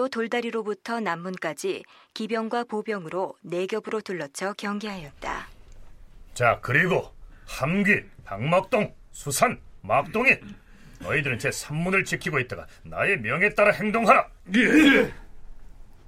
또 0.00 0.08
돌다리로부터 0.08 0.98
남문까지 0.98 1.84
기병과 2.14 2.64
보병으로 2.64 3.34
네 3.42 3.66
겹으로 3.66 4.00
둘러쳐 4.00 4.54
경계하였다. 4.54 5.46
자, 6.32 6.58
그리고 6.62 7.12
함길, 7.46 8.08
박막동, 8.24 8.94
수산, 9.10 9.60
막동인 9.82 10.40
너희들은 11.00 11.38
제 11.38 11.50
산문을 11.50 12.06
지키고 12.06 12.38
있다가 12.40 12.66
나의 12.82 13.20
명에 13.20 13.50
따라 13.50 13.72
행동하라. 13.72 14.26
예. 14.56 15.12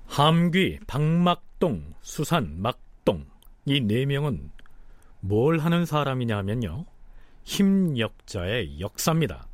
함귀, 0.06 0.78
박막동, 0.86 1.92
수산, 2.00 2.62
막동 2.62 3.26
이 3.66 3.78
네 3.82 4.06
명은 4.06 4.52
뭘 5.20 5.58
하는 5.58 5.84
사람이냐면요. 5.84 6.86
힘 7.44 7.98
역자의 7.98 8.80
역사입니다. 8.80 9.48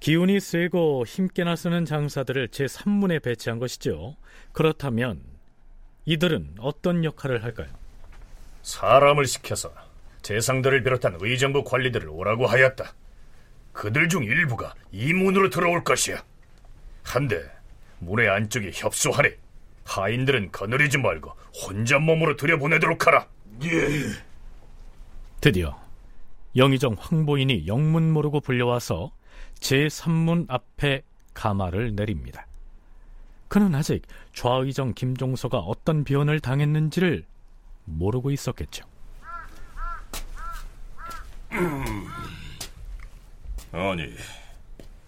기운이 0.00 0.40
세고 0.40 1.04
힘께나 1.06 1.56
쓰는 1.56 1.84
장사들을 1.84 2.48
제3문에 2.48 3.22
배치한 3.22 3.58
것이죠. 3.58 4.16
그렇다면 4.52 5.20
이들은 6.04 6.56
어떤 6.60 7.04
역할을 7.04 7.42
할까요? 7.42 7.68
사람을 8.62 9.26
시켜서 9.26 9.72
재상들을 10.22 10.82
비롯한 10.82 11.18
의정부 11.20 11.64
관리들을 11.64 12.08
오라고 12.08 12.46
하였다. 12.46 12.92
그들 13.72 14.08
중 14.08 14.24
일부가 14.24 14.74
이 14.92 15.12
문으로 15.12 15.50
들어올 15.50 15.84
것이야. 15.84 16.22
한데 17.02 17.42
문의 17.98 18.28
안쪽에 18.28 18.70
협소하네. 18.74 19.36
하인들은 19.84 20.52
거느리지 20.52 20.98
말고 20.98 21.32
혼자 21.64 21.98
몸으로 21.98 22.36
들여보내도록 22.36 23.06
하라. 23.06 23.26
예. 23.64 23.68
드디어 25.40 25.80
영의정 26.56 26.96
황보인이 26.98 27.66
영문 27.66 28.12
모르고 28.12 28.40
불려와서 28.40 29.12
제3문 29.60 30.46
앞에 30.48 31.02
가마를 31.34 31.94
내립니다. 31.94 32.46
그는 33.48 33.74
아직 33.74 34.06
좌의정 34.34 34.94
김종서가 34.94 35.58
어떤 35.58 36.04
변을 36.04 36.40
당했는지를 36.40 37.24
모르고 37.84 38.30
있었겠죠. 38.30 38.86
아니, 43.72 44.14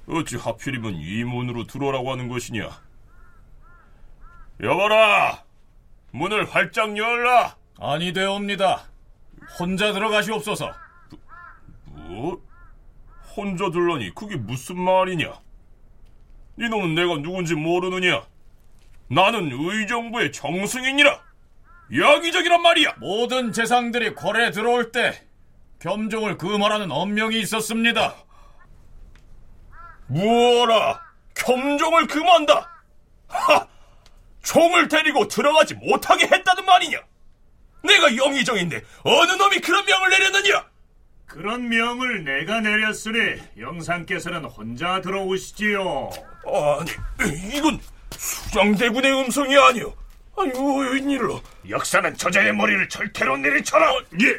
어찌 0.06 0.36
하필이면 0.36 0.94
이 0.94 1.24
문으로 1.24 1.66
들어오라고 1.66 2.12
하는 2.12 2.28
것이냐? 2.28 2.68
여봐라! 4.62 5.44
문을 6.12 6.50
활짝 6.50 6.96
열라! 6.96 7.56
아니 7.78 8.12
되옵니다. 8.12 8.84
혼자 9.58 9.92
들어가시옵소서. 9.92 10.72
뭐? 11.86 12.49
혼자 13.36 13.70
들라니 13.70 14.14
그게 14.14 14.36
무슨 14.36 14.80
말이냐? 14.80 15.40
이놈은 16.58 16.94
내가 16.94 17.14
누군지 17.16 17.54
모르느냐? 17.54 18.24
나는 19.08 19.50
의정부의 19.52 20.32
정승이니라! 20.32 21.20
야기적이란 21.96 22.62
말이야! 22.62 22.94
모든 22.98 23.52
재상들이 23.52 24.14
궐에 24.14 24.50
들어올 24.50 24.92
때 24.92 25.26
겸종을 25.80 26.38
금하라는 26.38 26.90
엄명이 26.90 27.40
있었습니다. 27.40 28.14
무어라! 30.08 31.00
겸종을 31.34 32.06
금한다! 32.06 32.70
하! 33.28 33.66
총을 34.42 34.88
데리고 34.88 35.28
들어가지 35.28 35.74
못하게 35.74 36.26
했다는 36.26 36.64
말이냐? 36.64 36.98
내가 37.82 38.16
영의정인데 38.16 38.82
어느 39.04 39.32
놈이 39.32 39.60
그런 39.60 39.84
명을 39.84 40.10
내렸느냐? 40.10 40.69
그런 41.30 41.68
명을 41.68 42.24
내가 42.24 42.60
내렸으니 42.60 43.40
영상께서는 43.56 44.44
혼자 44.46 45.00
들어오시지요. 45.00 46.10
아니, 46.44 47.56
이건 47.56 47.80
수장대군의 48.10 49.12
음성이 49.12 49.56
아니오. 49.56 49.94
아니, 50.36 50.50
웬일로? 50.50 51.40
역사는 51.68 52.16
저자의 52.16 52.52
머리를 52.52 52.88
절대로 52.88 53.36
내리쳐라. 53.36 53.92
예. 54.20 54.36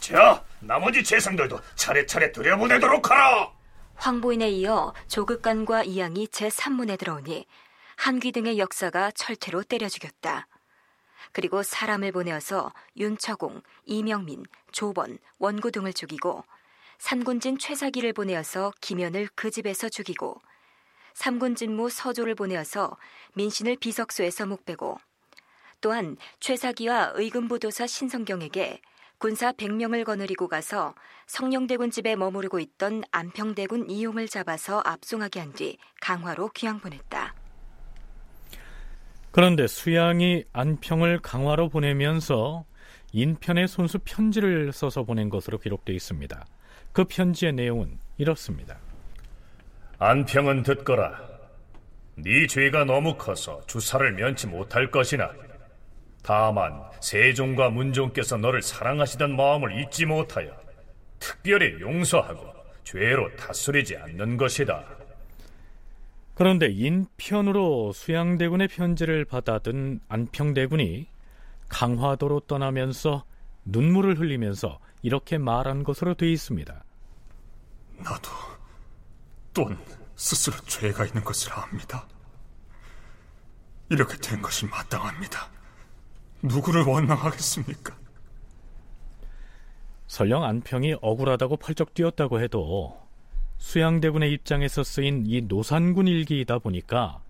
자, 0.00 0.44
나머지 0.60 1.02
재상들도 1.02 1.58
차례차례 1.76 2.30
들여보내도록 2.32 3.10
하라. 3.10 3.50
황보인에 3.94 4.50
이어 4.50 4.92
조극간과 5.08 5.84
이양이 5.84 6.26
제3문에 6.26 6.98
들어오니 6.98 7.46
한귀 7.96 8.32
등의 8.32 8.58
역사가 8.58 9.12
철퇴로 9.12 9.62
때려 9.62 9.88
죽였다. 9.88 10.46
그리고 11.32 11.62
사람을 11.62 12.12
보내어서 12.12 12.72
윤처공, 12.96 13.62
이명민, 13.84 14.44
조번, 14.72 15.18
원구 15.38 15.70
등을 15.72 15.92
죽이고 15.92 16.44
삼군진 16.98 17.58
최사기를 17.58 18.12
보내어서 18.12 18.72
김현을 18.80 19.28
그 19.34 19.50
집에서 19.50 19.88
죽이고 19.88 20.40
삼군진무 21.14 21.90
서조를 21.90 22.34
보내어서 22.34 22.96
민신을 23.34 23.76
비석소에서 23.76 24.46
목베고 24.46 24.98
또한 25.80 26.16
최사기와 26.40 27.12
의금부도사 27.14 27.86
신성경에게 27.86 28.80
군사 29.18 29.50
100명을 29.52 30.04
거느리고 30.04 30.46
가서 30.46 30.94
성령대군 31.26 31.90
집에 31.90 32.14
머무르고 32.14 32.60
있던 32.60 33.02
안평대군 33.10 33.90
이용을 33.90 34.28
잡아서 34.28 34.80
압송하게 34.84 35.40
한 35.40 35.52
뒤 35.52 35.76
강화로 36.00 36.50
귀양 36.50 36.78
보냈다. 36.78 37.34
그런데 39.38 39.68
수양이 39.68 40.42
안평을 40.52 41.20
강화로 41.20 41.68
보내면서 41.68 42.64
인편의 43.12 43.68
손수 43.68 44.00
편지를 44.00 44.72
써서 44.72 45.04
보낸 45.04 45.28
것으로 45.28 45.58
기록되어 45.58 45.94
있습니다. 45.94 46.44
그 46.90 47.04
편지의 47.04 47.52
내용은 47.52 48.00
이렇습니다. 48.16 48.80
안평은 50.00 50.64
듣거라. 50.64 51.20
네 52.16 52.48
죄가 52.48 52.84
너무 52.84 53.16
커서 53.16 53.64
주사를 53.68 54.10
면치 54.14 54.48
못할 54.48 54.90
것이나 54.90 55.30
다만 56.24 56.82
세종과 57.00 57.70
문종께서 57.70 58.38
너를 58.38 58.60
사랑하시던 58.60 59.36
마음을 59.36 59.80
잊지 59.80 60.06
못하여 60.06 60.50
특별히 61.20 61.80
용서하고 61.80 62.44
죄로 62.82 63.32
다스리지 63.36 63.98
않는 63.98 64.36
것이다. 64.36 64.97
그런데 66.38 66.68
인편으로 66.68 67.90
수양대군의 67.92 68.68
편지를 68.68 69.24
받아든 69.24 69.98
안평대군이 70.06 71.08
강화도로 71.68 72.42
떠나면서 72.46 73.24
눈물을 73.64 74.20
흘리면서 74.20 74.78
이렇게 75.02 75.36
말한 75.36 75.82
것으로 75.82 76.14
되어 76.14 76.28
있습니다. 76.28 76.84
나도 77.96 78.30
또한 79.52 79.76
스스로 80.14 80.56
죄가 80.58 81.06
있는 81.06 81.24
것을 81.24 81.52
압니다. 81.52 82.06
이렇게 83.90 84.16
된 84.18 84.40
것이 84.40 84.64
마땅합니다. 84.66 85.50
누구를 86.42 86.84
원망하겠습니까? 86.84 87.98
설령 90.06 90.44
안평이 90.44 90.98
억울하다고 91.02 91.56
펄쩍 91.56 91.94
뛰었다고 91.94 92.40
해도 92.40 93.07
수양대군의 93.58 94.32
입장에서 94.32 94.82
쓰인 94.82 95.24
이 95.26 95.42
노산군 95.42 96.08
일기이다 96.08 96.58
보니까 96.58 97.20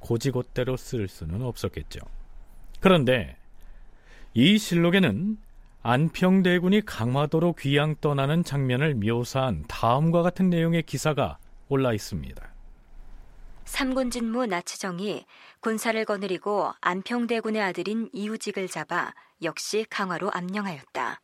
고지곳대로 0.00 0.76
쓸 0.76 1.08
수는 1.08 1.42
없었겠죠. 1.42 2.00
그런데 2.80 3.36
이 4.34 4.58
실록에는 4.58 5.38
안평대군이 5.82 6.84
강화도로 6.84 7.54
귀양 7.54 7.94
떠나는 8.00 8.42
장면을 8.42 8.94
묘사한 8.96 9.64
다음과 9.68 10.22
같은 10.22 10.50
내용의 10.50 10.82
기사가 10.82 11.38
올라 11.68 11.92
있습니다. 11.92 12.42
삼군진무 13.64 14.46
나치정이 14.46 15.26
군사를 15.60 16.04
거느리고 16.04 16.72
안평대군의 16.80 17.62
아들인 17.62 18.08
이우직을 18.12 18.68
잡아 18.68 19.12
역시 19.42 19.86
강화로 19.88 20.30
암령하였다. 20.32 21.20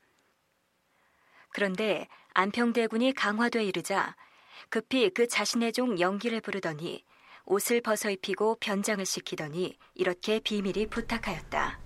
그런데 1.51 2.09
안평대군이 2.35 3.13
강화도에 3.15 3.65
이르자 3.65 4.17
급히 4.73 5.11
그 5.11 5.29
자신의 5.29 5.75
종 5.75 6.01
영기를 6.01 6.41
부르더니 6.41 7.05
옷을 7.45 7.83
벗어 7.83 8.09
입히고 8.09 8.57
변장을 8.59 9.05
시키더니 9.05 9.77
이렇게 9.95 10.41
비밀이 10.41 10.87
부탁하였다. 10.87 11.79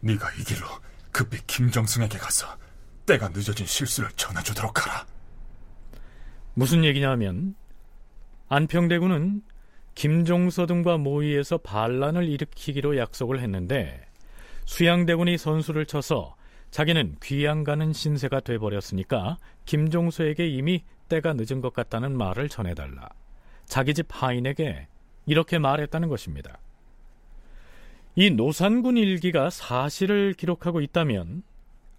네가 0.00 0.32
이 0.32 0.42
길로 0.42 0.66
급히 1.12 1.38
김정승에게 1.46 2.18
가서 2.18 2.58
때가 3.06 3.28
늦어진 3.28 3.66
실수를 3.66 4.10
전해주도록 4.16 4.84
하라. 4.84 5.06
무슨 6.54 6.84
얘기냐면 6.84 7.54
안평대군은 8.48 9.42
김종서 9.94 10.66
등과 10.66 10.98
모의해서 10.98 11.58
반란을 11.58 12.28
일으키기로 12.28 12.98
약속을 12.98 13.38
했는데 13.38 14.04
수양대군이 14.64 15.38
선수를 15.38 15.86
쳐서 15.86 16.34
자기는 16.72 17.18
귀양 17.22 17.62
가는 17.62 17.92
신세가 17.92 18.40
돼버렸으니까 18.40 19.38
김종서에게 19.66 20.48
이미 20.48 20.82
때가 21.08 21.34
늦은 21.34 21.60
것 21.60 21.72
같다는 21.72 22.16
말을 22.16 22.48
전해달라. 22.48 23.08
자기 23.66 23.94
집 23.94 24.06
하인에게 24.10 24.86
이렇게 25.26 25.58
말했다는 25.58 26.08
것입니다. 26.08 26.58
이 28.14 28.30
노산군 28.30 28.96
일기가 28.96 29.50
사실을 29.50 30.34
기록하고 30.34 30.80
있다면 30.80 31.42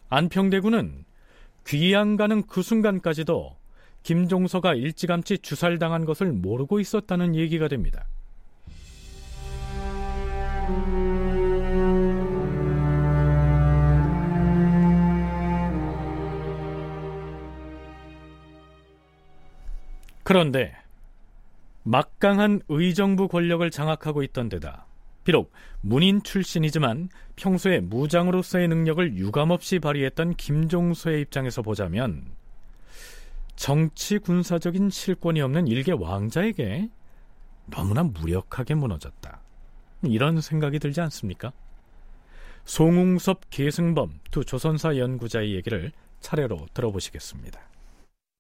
안평대군은 0.10 1.06
귀양 1.68 2.18
가는 2.18 2.46
그 2.48 2.62
순간까지도 2.62 3.56
김종서가 4.04 4.74
일찌감치 4.74 5.40
주살당한 5.40 6.06
것을 6.06 6.32
모르고 6.32 6.80
있었다는 6.80 7.36
얘기가 7.36 7.68
됩니다. 7.68 8.08
그런데 20.30 20.76
막강한 21.82 22.62
의정부 22.70 23.28
권력을 23.28 23.68
장악하고 23.72 24.22
있던 24.22 24.48
데다 24.48 24.86
비록 25.24 25.52
문인 25.82 26.22
출신이지만 26.22 27.10
평소에 27.36 27.80
무장으로서의 27.80 28.68
능력을 28.68 29.18
유감없이 29.18 29.80
발휘했던 29.80 30.36
김종서의 30.36 31.22
입장에서 31.22 31.64
보자면 31.64 32.28
정치 33.56 34.20
군사적인 34.20 34.92
실권이 34.92 35.42
없는 35.42 35.66
일개 35.68 35.94
왕자에게 35.94 36.90
너무나 37.66 38.04
무력하게 38.04 38.76
무너졌다. 38.76 39.42
이런 40.04 40.42
생각이 40.42 40.78
들지 40.78 41.02
않습니까? 41.02 41.52
송웅섭 42.66 43.50
계승범 43.50 44.20
두 44.30 44.46
조선사 44.46 44.96
연구자의 44.96 45.56
얘기를 45.56 45.92
차례로 46.20 46.68
들어보시겠습니다. 46.76 47.69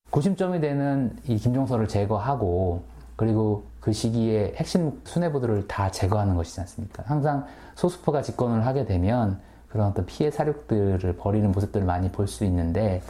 고심점이 0.10 0.60
되는 0.60 1.16
이 1.28 1.38
김종서를 1.38 1.88
제거하고 1.88 2.84
그리고 3.16 3.64
그 3.80 3.91
시기에 3.93 4.53
핵심 4.55 5.01
수뇌부들을 5.05 5.68
다 5.68 5.91
제거하는 5.91 6.36
것이지 6.36 6.60
않습니까? 6.62 7.03
항상 7.05 7.45
소수파가 7.76 8.22
집권을 8.22 8.66
하게 8.66 8.86
되면 8.86 9.39
그런 9.70 9.88
어떤 9.88 10.05
피해 10.05 10.32
사륙들을 10.32 11.16
벌이는 11.18 11.51
모습들을 11.51 11.86
많이 11.86 12.12
볼 12.12 12.28
수 12.28 12.43
있는데 12.45 13.01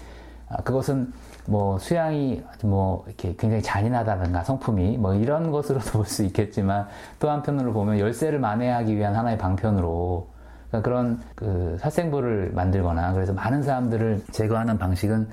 아, 0.49 0.57
그것은 0.63 1.13
뭐 1.45 1.77
수양이 1.79 2.43
뭐 2.63 3.03
이렇게 3.07 3.35
굉장히 3.37 3.61
잔인하다든가 3.63 4.43
성품이 4.43 4.97
뭐 4.97 5.13
이런 5.15 5.51
것으로도 5.51 5.91
볼 5.99 6.05
수 6.05 6.23
있겠지만 6.23 6.87
또 7.19 7.29
한편으로 7.29 7.71
보면 7.73 7.99
열세를 7.99 8.39
만회하기 8.39 8.95
위한 8.95 9.15
하나의 9.15 9.37
방편으로 9.37 10.27
그러니까 10.69 10.89
그런 10.89 11.21
그 11.35 11.77
살생부를 11.79 12.51
만들거나 12.53 13.13
그래서 13.13 13.33
많은 13.33 13.63
사람들을 13.63 14.23
제거하는 14.31 14.77
방식은 14.77 15.27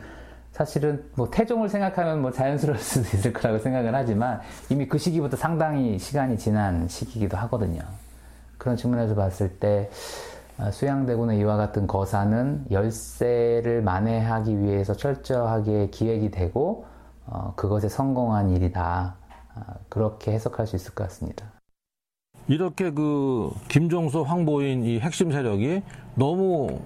사실은 0.56 1.04
뭐 1.16 1.30
태종을 1.30 1.68
생각하면 1.68 2.22
뭐 2.22 2.32
자연스러울 2.32 2.78
수도 2.80 3.06
있을 3.14 3.34
거라고 3.34 3.58
생각을 3.58 3.94
하지만 3.94 4.40
이미 4.70 4.88
그 4.88 4.96
시기부터 4.96 5.36
상당히 5.36 5.98
시간이 5.98 6.38
지난 6.38 6.88
시기이기도 6.88 7.36
하거든요. 7.36 7.82
그런 8.56 8.74
측면에서 8.74 9.14
봤을 9.14 9.50
때 9.58 9.90
아, 10.56 10.70
수양대군의 10.70 11.38
이와 11.40 11.58
같은 11.58 11.86
거사는 11.86 12.64
열세를 12.70 13.82
만회하기 13.82 14.62
위해서 14.62 14.94
철저하게 14.94 15.90
기획이 15.90 16.30
되고 16.30 16.86
어, 17.26 17.52
그것에 17.54 17.90
성공한 17.90 18.48
일이다. 18.48 19.14
아, 19.54 19.74
그렇게 19.90 20.32
해석할 20.32 20.66
수 20.66 20.76
있을 20.76 20.94
것 20.94 21.04
같습니다. 21.04 21.44
이렇게 22.48 22.90
그 22.92 23.50
김종서 23.68 24.22
황보인 24.22 24.84
이 24.84 25.00
핵심 25.00 25.30
세력이 25.30 25.82
너무 26.14 26.80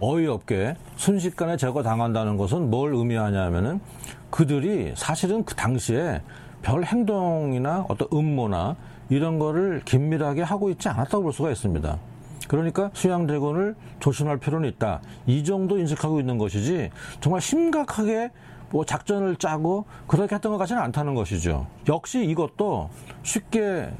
어이없게 0.00 0.76
순식간에 0.96 1.56
제거당한다는 1.56 2.36
것은 2.36 2.70
뭘 2.70 2.94
의미하냐면은 2.94 3.80
그들이 4.30 4.92
사실은 4.96 5.44
그 5.44 5.54
당시에 5.54 6.22
별 6.62 6.84
행동이나 6.84 7.86
어떤 7.88 8.08
음모나 8.12 8.76
이런 9.10 9.38
거를 9.38 9.82
긴밀하게 9.84 10.42
하고 10.42 10.70
있지 10.70 10.88
않았다고 10.88 11.22
볼 11.22 11.32
수가 11.32 11.50
있습니다. 11.50 11.98
그러니까 12.48 12.90
수양대군을 12.92 13.74
조심할 14.00 14.38
필요는 14.38 14.68
있다. 14.70 15.00
이 15.26 15.44
정도 15.44 15.78
인식하고 15.78 16.20
있는 16.20 16.38
것이지 16.38 16.90
정말 17.20 17.40
심각하게 17.40 18.30
뭐 18.70 18.84
작전을 18.84 19.36
짜고 19.36 19.84
그렇게 20.06 20.34
했던 20.34 20.52
것 20.52 20.58
같지는 20.58 20.82
않다는 20.82 21.14
것이죠. 21.14 21.66
역시 21.88 22.24
이것도 22.24 22.90
쉽게 23.22 23.90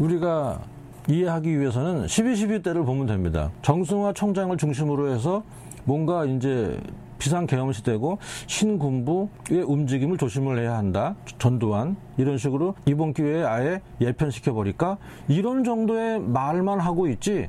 우리가 0.00 0.60
이해하기 1.08 1.58
위해서는 1.58 2.06
12.12 2.06 2.62
때를 2.62 2.84
보면 2.84 3.06
됩니다. 3.06 3.50
정승화 3.62 4.12
총장을 4.12 4.56
중심으로 4.56 5.12
해서 5.12 5.42
뭔가 5.84 6.24
이제 6.24 6.80
비상계엄 7.18 7.72
시대고 7.72 8.18
신군부의 8.48 9.62
움직임을 9.64 10.18
조심을 10.18 10.58
해야 10.58 10.76
한다. 10.76 11.14
전두환 11.38 11.96
이런 12.16 12.36
식으로 12.36 12.74
이번 12.86 13.12
기회에 13.14 13.44
아예 13.44 13.80
예편시켜 14.00 14.52
버릴까 14.52 14.98
이런 15.28 15.62
정도의 15.62 16.20
말만 16.20 16.80
하고 16.80 17.08
있지. 17.08 17.48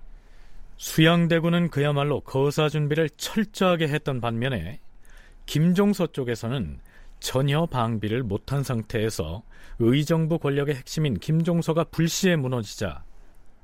수양대군은 0.78 1.70
그야말로 1.70 2.20
거사 2.22 2.70
준비를 2.70 3.10
철저하게 3.18 3.88
했던 3.88 4.22
반면에 4.22 4.80
김종서 5.46 6.08
쪽에서는 6.08 6.80
전혀 7.20 7.66
방비를 7.66 8.22
못한 8.24 8.64
상태에서 8.64 9.44
의정부 9.80 10.40
권력의 10.40 10.76
핵심인 10.76 11.18
김종서가 11.18 11.86
불시에 11.86 12.36
무너지자 12.36 13.04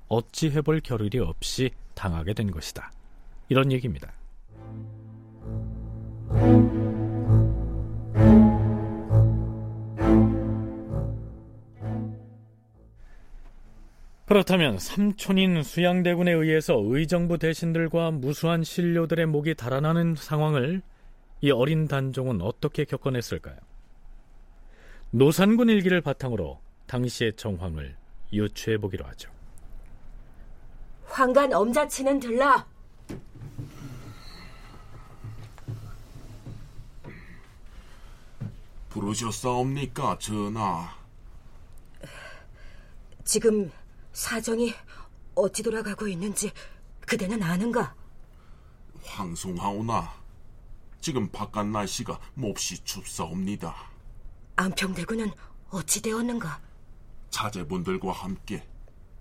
어찌 0.10 0.50
해볼 0.50 0.82
겨를이 0.82 1.20
없이 1.20 1.72
당하게 1.94 2.34
된 2.34 2.52
것이다. 2.52 2.92
이런 3.48 3.72
얘기입니다. 3.72 4.12
그렇다면 14.26 14.78
삼촌인 14.78 15.64
수양대군에 15.64 16.32
의해서 16.32 16.76
의정부 16.80 17.40
대신들과 17.40 18.12
무수한 18.12 18.64
신료들의 18.64 19.26
목이 19.26 19.56
달아나는 19.56 20.14
상황을 20.16 20.84
이 21.42 21.50
어린 21.50 21.88
단종은 21.88 22.42
어떻게 22.42 22.86
겪어냈을까요? 22.86 23.58
노산군 25.10 25.70
일기를 25.70 26.02
바탕으로 26.02 26.60
당시의 26.86 27.34
정황을 27.38 27.96
유추해 28.32 28.78
보기로 28.78 29.04
하죠. 29.06 29.32
황간 31.10 31.52
엄자치는 31.54 32.20
들라. 32.20 32.66
부르셨사옵니까, 38.90 40.18
전하? 40.20 40.96
지금 43.24 43.72
사정이 44.14 44.74
어찌 45.36 45.62
돌아가고 45.62 46.08
있는지 46.08 46.52
그대는 47.02 47.42
아는가? 47.44 47.96
황송하오나 49.04 50.14
지금 51.02 51.30
바깥 51.30 51.68
날씨가 51.68 52.20
몹시 52.34 52.84
춥사옵니다. 52.84 53.76
안평대군은 54.56 55.32
어찌 55.70 56.02
되었는가? 56.02 56.60
자제분들과 57.30 58.12
함께 58.12 58.68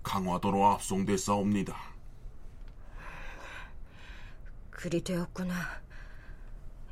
강화도로 0.09 0.65
압송됐사옵니다. 0.65 1.77
그리 4.71 5.03
되었구나. 5.03 5.53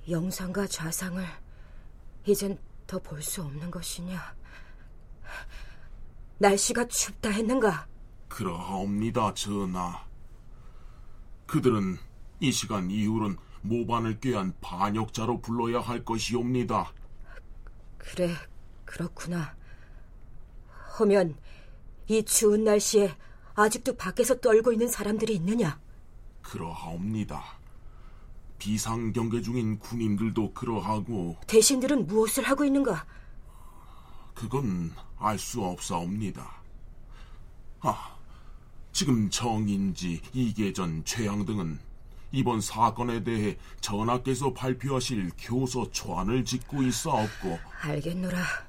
영상과 0.07 0.67
좌상을 0.67 1.25
이젠 2.27 2.59
더 2.85 2.99
볼 2.99 3.21
수 3.23 3.41
없는 3.41 3.71
것이냐? 3.71 4.35
날씨가 6.37 6.87
춥다 6.87 7.31
했는가? 7.31 7.87
그러하옵니다, 8.27 9.33
전하. 9.33 10.05
그들은 11.47 11.97
이 12.39 12.51
시간 12.51 12.91
이후론 12.91 13.37
모반을 13.63 14.19
꾀한 14.19 14.53
반역자로 14.61 15.41
불러야 15.41 15.79
할 15.79 16.05
것이옵니다. 16.05 16.93
그래, 17.97 18.35
그렇구나. 18.85 19.55
허면 20.99 21.35
이 22.07 22.23
추운 22.23 22.63
날씨에 22.63 23.15
아직도 23.55 23.97
밖에서 23.97 24.39
떨고 24.39 24.71
있는 24.71 24.87
사람들이 24.87 25.35
있느냐? 25.35 25.79
그러하옵니다. 26.41 27.43
비상 28.57 29.11
경계 29.13 29.41
중인 29.41 29.79
군인들도 29.79 30.53
그러하고 30.53 31.37
대신들은 31.47 32.07
무엇을 32.07 32.43
하고 32.43 32.63
있는가? 32.65 33.05
그건 34.33 34.93
알 35.19 35.37
수 35.37 35.63
없사옵니다. 35.63 36.61
아, 37.81 38.15
지금 38.91 39.29
정인지, 39.29 40.21
이계전, 40.33 41.03
최양 41.05 41.45
등은 41.45 41.79
이번 42.31 42.61
사건에 42.61 43.23
대해 43.23 43.57
전하께서 43.81 44.53
발표하실 44.53 45.31
교서 45.37 45.89
초안을 45.91 46.45
짓고 46.45 46.83
있사옵고 46.83 47.59
알겠노라. 47.81 48.66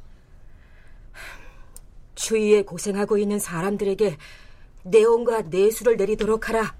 추위에 2.19 2.63
고생하고 2.63 3.17
있는 3.17 3.39
사람들에게 3.39 4.17
내온과 4.83 5.43
내수를 5.43 5.97
내리도록 5.97 6.49
하라. 6.49 6.75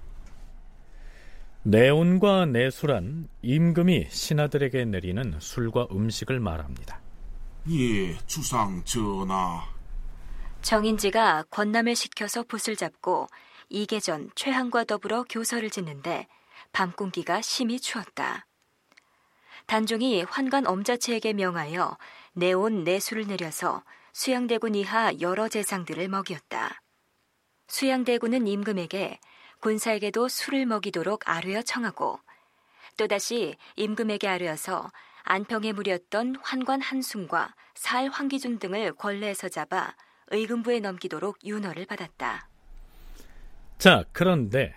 내온과 1.63 2.45
내수란 2.45 3.29
임금이 3.41 4.07
신하들에게 4.09 4.85
내리는 4.85 5.35
술과 5.39 5.87
음식을 5.91 6.39
말합니다. 6.39 7.01
예, 7.71 8.17
주상 8.25 8.83
전하. 8.83 9.63
정인지가 10.61 11.45
권남을 11.49 11.95
시켜서 11.95 12.43
붓을 12.43 12.75
잡고 12.75 13.27
이계전 13.69 14.31
최항과 14.35 14.83
더불어 14.85 15.23
교서를 15.23 15.69
짓는데 15.69 16.27
밤 16.73 16.91
공기가 16.91 17.41
심히 17.41 17.79
추웠다. 17.79 18.45
단종이 19.67 20.23
환관 20.23 20.67
엄자체에게 20.67 21.33
명하여 21.33 21.97
내온 22.33 22.83
내수를 22.83 23.27
내려서 23.27 23.83
수양대군 24.19 24.75
이하 24.75 25.13
여러 25.21 25.47
재상들을 25.47 26.09
먹였다. 26.09 26.81
수양대군은 27.69 28.47
임금에게 28.47 29.17
군사에게도 29.61 30.27
술을 30.27 30.65
먹이도록 30.65 31.21
아뢰어 31.23 31.61
청하고 31.61 32.19
또다시 32.97 33.55
임금에게 33.77 34.27
아뢰어서 34.27 34.91
안평에 35.23 35.71
무렸던 35.71 36.35
환관 36.41 36.81
한순과 36.81 37.55
살 37.75 38.09
황기준 38.09 38.59
등을 38.59 38.91
권례에서 38.95 39.47
잡아 39.47 39.95
의금부에 40.31 40.81
넘기도록 40.81 41.37
윤허를 41.45 41.85
받았다. 41.85 42.49
자, 43.77 44.03
그런데 44.11 44.75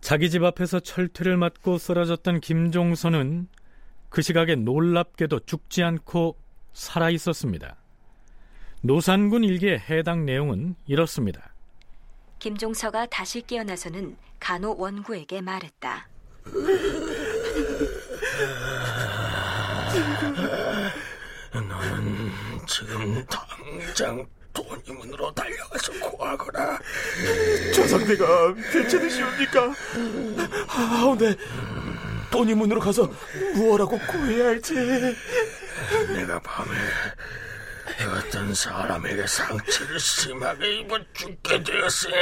자기 0.00 0.30
집 0.30 0.44
앞에서 0.44 0.78
철퇴를 0.78 1.36
맞고 1.36 1.78
쓰러졌던 1.78 2.42
김종선은 2.42 3.48
그 4.08 4.22
시각에 4.22 4.54
놀랍게도 4.54 5.46
죽지 5.46 5.82
않고 5.82 6.36
살아 6.74 7.10
있었습니다. 7.10 7.76
노산군 8.86 9.42
일기의 9.42 9.80
해당 9.90 10.24
내용은 10.24 10.76
이렇습니다. 10.86 11.52
김종서가 12.38 13.06
다시 13.06 13.42
깨어나서는 13.44 14.16
간호 14.38 14.76
원구에게 14.78 15.40
말했다. 15.40 16.06
너는 21.52 22.30
지금 22.68 23.26
당장 23.26 24.24
돈이문으로 24.52 25.34
달려가서 25.34 25.92
구하거라. 26.08 26.78
저 27.74 27.88
상태가 27.88 28.54
괜찮으시옵니까? 28.54 29.74
하오네 30.68 31.34
돈이문으로 32.30 32.78
가서 32.78 33.10
무엇라고 33.56 33.98
구해야 33.98 34.46
할지. 34.46 34.74
내가 36.14 36.38
밤에 36.38 36.70
어떤 38.08 38.54
사람에게 38.54 39.26
상처를 39.26 39.98
심하게 40.00 40.80
입어 40.80 40.98
죽게 41.12 41.62
되었으니 41.62 42.14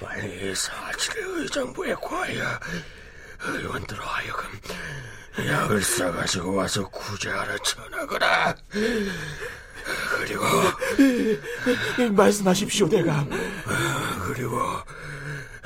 빨리 0.00 0.54
사지를 0.54 1.40
의정부에 1.40 1.94
구하여 1.94 2.60
의원들로 3.40 4.02
하여금 4.02 4.60
약을 5.38 5.82
싸가지고 5.82 6.54
와서 6.54 6.88
구제하러 6.88 7.58
전하거라. 7.58 8.54
그리고 10.18 10.44
말씀하십시오, 12.12 12.88
대감. 12.88 13.28
그리고 14.26 14.60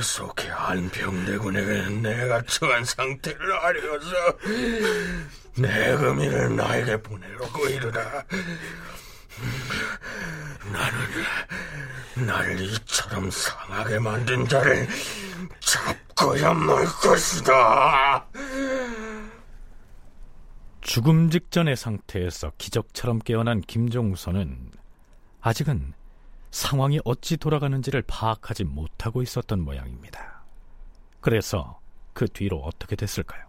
속해 0.00 0.48
안평대군에게 0.50 1.88
내가 2.00 2.42
처한 2.42 2.84
상태를 2.84 3.52
알려서 3.52 4.08
내 5.60 5.96
금이를 5.96 6.54
나에게 6.56 7.02
보내라고 7.02 7.66
이르라. 7.68 8.24
나는 10.72 12.26
나를 12.26 12.60
이처럼 12.60 13.30
상하게 13.30 13.98
만든 13.98 14.46
자를 14.46 14.88
잡고야 15.60 16.54
말 16.54 16.84
것이다. 16.84 18.26
죽음 20.80 21.30
직전의 21.30 21.76
상태에서 21.76 22.52
기적처럼 22.56 23.18
깨어난 23.18 23.60
김종선은 23.60 24.72
아직은 25.40 25.92
상황이 26.50 26.98
어찌 27.04 27.36
돌아가는지를 27.36 28.02
파악하지 28.06 28.64
못하고 28.64 29.22
있었던 29.22 29.60
모양입니다. 29.60 30.44
그래서 31.20 31.78
그 32.14 32.26
뒤로 32.26 32.58
어떻게 32.62 32.96
됐을까요? 32.96 33.47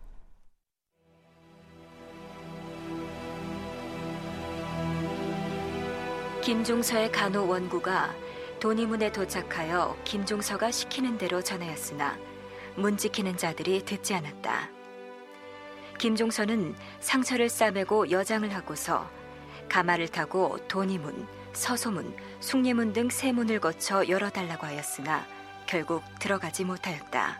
김종서의 6.42 7.12
간호 7.12 7.48
원구가 7.48 8.16
돈이문에 8.60 9.12
도착하여 9.12 9.96
김종서가 10.04 10.72
시키는 10.72 11.18
대로 11.18 11.42
전하였으나 11.42 12.18
문 12.76 12.98
지키는 12.98 13.38
자들이 13.38 13.84
듣지 13.86 14.14
않았다. 14.16 14.70
김종서는 15.98 16.76
상처를 17.02 17.50
싸매고 17.50 18.10
여장을 18.12 18.50
하고서 18.54 19.10
가마를 19.68 20.08
타고 20.08 20.58
돈이문, 20.68 21.28
서소문, 21.54 22.16
숭례문 22.40 22.94
등 22.94 23.10
세 23.10 23.32
문을 23.32 23.60
거쳐 23.60 24.08
열어달라고 24.08 24.66
하였으나 24.66 25.26
결국 25.68 26.04
들어가지 26.20 26.64
못하였다. 26.64 27.40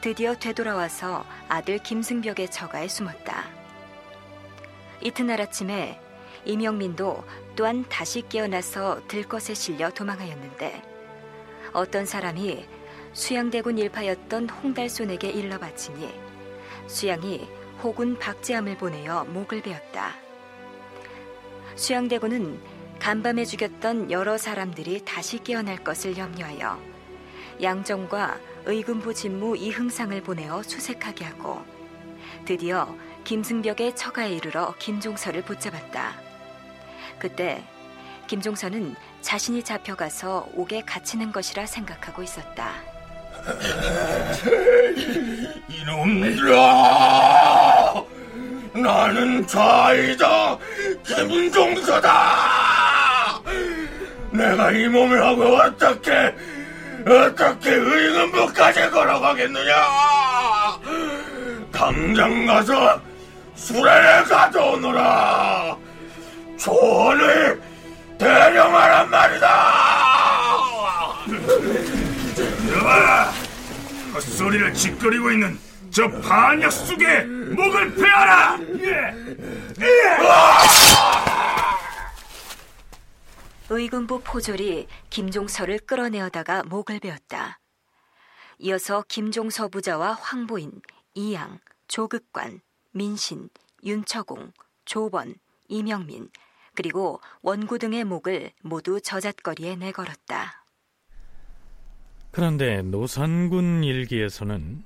드디어 0.00 0.34
되돌아와서 0.36 1.24
아들 1.48 1.78
김승벽의 1.78 2.50
처가에 2.50 2.88
숨었다. 2.88 3.44
이튿날 5.02 5.40
아침에 5.40 6.00
이명민도 6.44 7.24
또한 7.56 7.84
다시 7.88 8.22
깨어나서 8.28 9.02
들것에 9.06 9.54
실려 9.54 9.90
도망하였는데 9.90 10.82
어떤 11.72 12.06
사람이 12.06 12.66
수양대군 13.12 13.78
일파였던 13.78 14.48
홍달손에게 14.48 15.30
일러 15.30 15.58
바치니 15.58 16.12
수양이 16.86 17.48
혹은 17.82 18.18
박재함을 18.18 18.76
보내어 18.76 19.24
목을 19.24 19.62
베었다. 19.62 20.14
수양대군은 21.76 22.60
간밤에 22.98 23.44
죽였던 23.44 24.10
여러 24.10 24.38
사람들이 24.38 25.04
다시 25.04 25.38
깨어날 25.38 25.82
것을 25.84 26.16
염려하여 26.16 26.80
양정과 27.62 28.40
의금부 28.66 29.14
진무 29.14 29.56
이흥상을 29.56 30.20
보내어 30.22 30.62
수색하게 30.62 31.24
하고 31.24 31.62
드디어 32.44 32.96
김승벽의 33.24 33.96
처가에 33.96 34.30
이르러 34.32 34.74
김종서를 34.78 35.42
붙잡았다. 35.42 36.23
그때 37.24 37.64
김종서는 38.26 38.94
자신이 39.22 39.62
잡혀가서 39.62 40.48
옥에 40.56 40.82
갇히는 40.82 41.32
것이라 41.32 41.64
생각하고 41.64 42.22
있었다. 42.22 42.72
이놈들아! 45.66 48.04
나는 48.74 49.46
좌이다 49.46 50.58
김종서다! 51.06 52.10
내가 54.30 54.70
이 54.72 54.86
몸을 54.88 55.24
하고 55.24 55.56
어떻게 55.56 56.34
어떻게 57.06 57.70
의금부까지 57.70 58.90
걸어가겠느냐? 58.90 59.74
당장 61.72 62.44
가서 62.44 63.00
수레를 63.54 64.24
가져오너라! 64.24 65.83
조언을 66.64 67.60
대령하란 68.16 69.10
말이다! 69.10 69.46
여봐라! 72.72 73.24
헛소리를 74.14 74.72
짓거리고 74.72 75.30
있는 75.30 75.58
저 75.90 76.08
반역 76.08 76.72
속에 76.72 77.24
목을 77.24 77.94
베어라! 77.96 78.58
예! 78.78 79.14
의금부 83.68 84.22
포졸이 84.24 84.88
김종서를 85.10 85.80
끌어내어다가 85.80 86.62
목을 86.62 86.98
베었다. 87.00 87.58
이어서 88.58 89.04
김종서 89.06 89.68
부자와 89.68 90.14
황보인, 90.14 90.80
이양, 91.12 91.58
조극관, 91.88 92.62
민신, 92.92 93.50
윤처공, 93.84 94.52
조번, 94.86 95.34
이명민, 95.68 96.30
그리고 96.74 97.20
원구 97.42 97.78
등의 97.78 98.04
목을 98.04 98.50
모두 98.62 99.00
저잣거리에 99.00 99.76
내걸었다. 99.76 100.64
그런데 102.30 102.82
노산군 102.82 103.84
일기에서는 103.84 104.82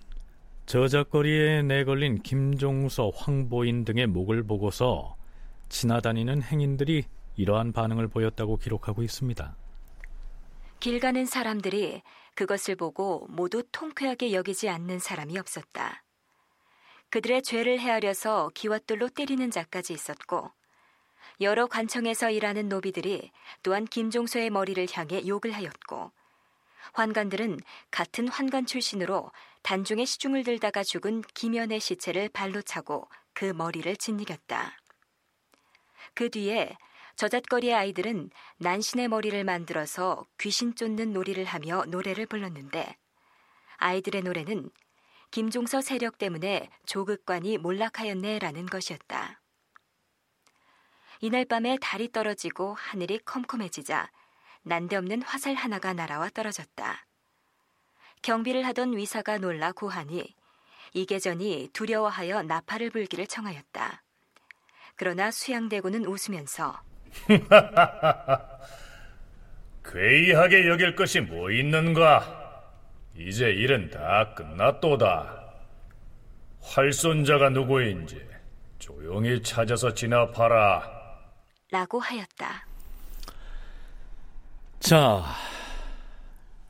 저잣거리에 0.66 1.62
내걸린 1.62 2.22
김종서, 2.22 3.10
황보인 3.14 3.86
등의 3.86 4.06
목을 4.06 4.42
보고서 4.42 5.16
지나다니는 5.70 6.42
행인들이 6.42 7.04
이러한 7.36 7.72
반응을 7.72 8.08
보였다고 8.08 8.58
기록하고 8.58 9.02
있습니다. 9.02 9.56
길 10.80 11.00
가는 11.00 11.24
사람들이 11.24 12.02
그것을 12.34 12.76
보고 12.76 13.26
모두 13.30 13.62
통쾌하게 13.72 14.32
여기지 14.32 14.68
않는 14.68 14.98
사람이 14.98 15.38
없었다. 15.38 16.04
그들의 17.10 17.42
죄를 17.42 17.80
헤아려서 17.80 18.50
기왓돌로 18.54 19.14
때리는 19.14 19.50
자까지 19.50 19.94
있었고 19.94 20.50
여러 21.40 21.66
관청에서 21.66 22.30
일하는 22.30 22.68
노비들이 22.68 23.30
또한 23.62 23.84
김종서의 23.84 24.50
머리를 24.50 24.86
향해 24.92 25.26
욕을 25.26 25.52
하였고 25.52 26.12
환관들은 26.92 27.60
같은 27.90 28.28
환관 28.28 28.66
출신으로 28.66 29.30
단중에 29.62 30.04
시중을 30.04 30.44
들다가 30.44 30.82
죽은 30.82 31.22
김연의 31.34 31.80
시체를 31.80 32.28
발로 32.30 32.62
차고 32.62 33.08
그 33.34 33.44
머리를 33.44 33.94
짓이겼다. 33.96 34.76
그 36.14 36.30
뒤에 36.30 36.76
저잣거리의 37.16 37.74
아이들은 37.74 38.30
난신의 38.58 39.08
머리를 39.08 39.42
만들어서 39.44 40.26
귀신 40.38 40.74
쫓는 40.74 41.12
놀이를 41.12 41.44
하며 41.44 41.84
노래를 41.86 42.26
불렀는데 42.26 42.96
아이들의 43.76 44.22
노래는 44.22 44.70
김종서 45.30 45.80
세력 45.80 46.18
때문에 46.18 46.68
조극관이 46.86 47.58
몰락하였네라는 47.58 48.66
것이었다. 48.66 49.40
이날 51.20 51.44
밤에 51.44 51.78
달이 51.80 52.12
떨어지고 52.12 52.74
하늘이 52.74 53.18
컴컴해지자 53.24 54.10
난데없는 54.62 55.22
화살 55.22 55.54
하나가 55.54 55.92
날아와 55.92 56.30
떨어졌다. 56.30 57.06
경비를 58.22 58.64
하던 58.66 58.96
위사가 58.96 59.38
놀라 59.38 59.72
고하니 59.72 60.34
이계전이 60.94 61.70
두려워하여 61.72 62.42
나팔을 62.42 62.90
불기를 62.90 63.26
청하였다. 63.26 64.02
그러나 64.96 65.30
수양대군은 65.30 66.06
웃으면서 66.06 66.80
괴이하게 69.84 70.68
여길 70.68 70.94
것이 70.96 71.20
뭐 71.20 71.50
있는가? 71.50 72.62
이제 73.16 73.50
일은 73.50 73.90
다 73.90 74.34
끝났도다. 74.34 75.54
활손자가 76.60 77.50
누구인지 77.50 78.28
조용히 78.78 79.42
찾아서 79.42 79.94
진압하라. 79.94 80.97
라고 81.70 82.00
하였다. 82.00 82.66
자, 84.80 85.24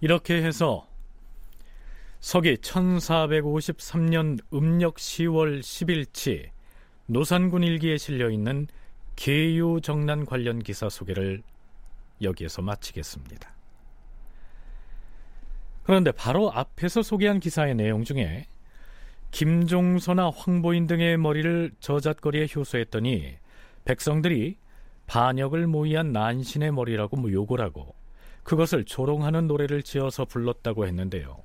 이렇게 0.01 0.43
해서 0.43 0.89
서기 2.21 2.57
1453년 2.57 4.41
음력 4.53 4.97
10월 4.97 5.61
10일치 5.61 6.51
노산군 7.07 7.63
일기에 7.63 7.97
실려 7.97 8.29
있는 8.29 8.67
계유 9.15 9.81
정난 9.83 10.27
관련 10.27 10.59
기사 10.59 10.89
소개를 10.89 11.43
여기에서 12.21 12.61
마치겠습니다. 12.63 13.55
그런데 15.85 16.13
바로 16.13 16.53
앞에서 16.53 17.03
소개한 17.03 17.41
기사의 17.41 17.75
내용 17.77 18.05
중에 18.05 18.47
김종서나 19.31 20.31
황보인 20.31 20.87
등의 20.87 21.19
머리를 21.19 21.73
저잣거리에 21.81 22.49
효소했더니 22.55 23.37
백성들이 23.85 24.57
반역을 25.09 25.67
모의한 25.67 26.13
난신의 26.13 26.73
머리라고 26.73 27.17
뭐 27.17 27.33
욕을 27.33 27.61
하고 27.61 27.95
그것을 28.45 28.85
조롱하는 28.85 29.47
노래를 29.47 29.83
지어서 29.83 30.25
불렀다고 30.25 30.87
했는데요. 30.87 31.43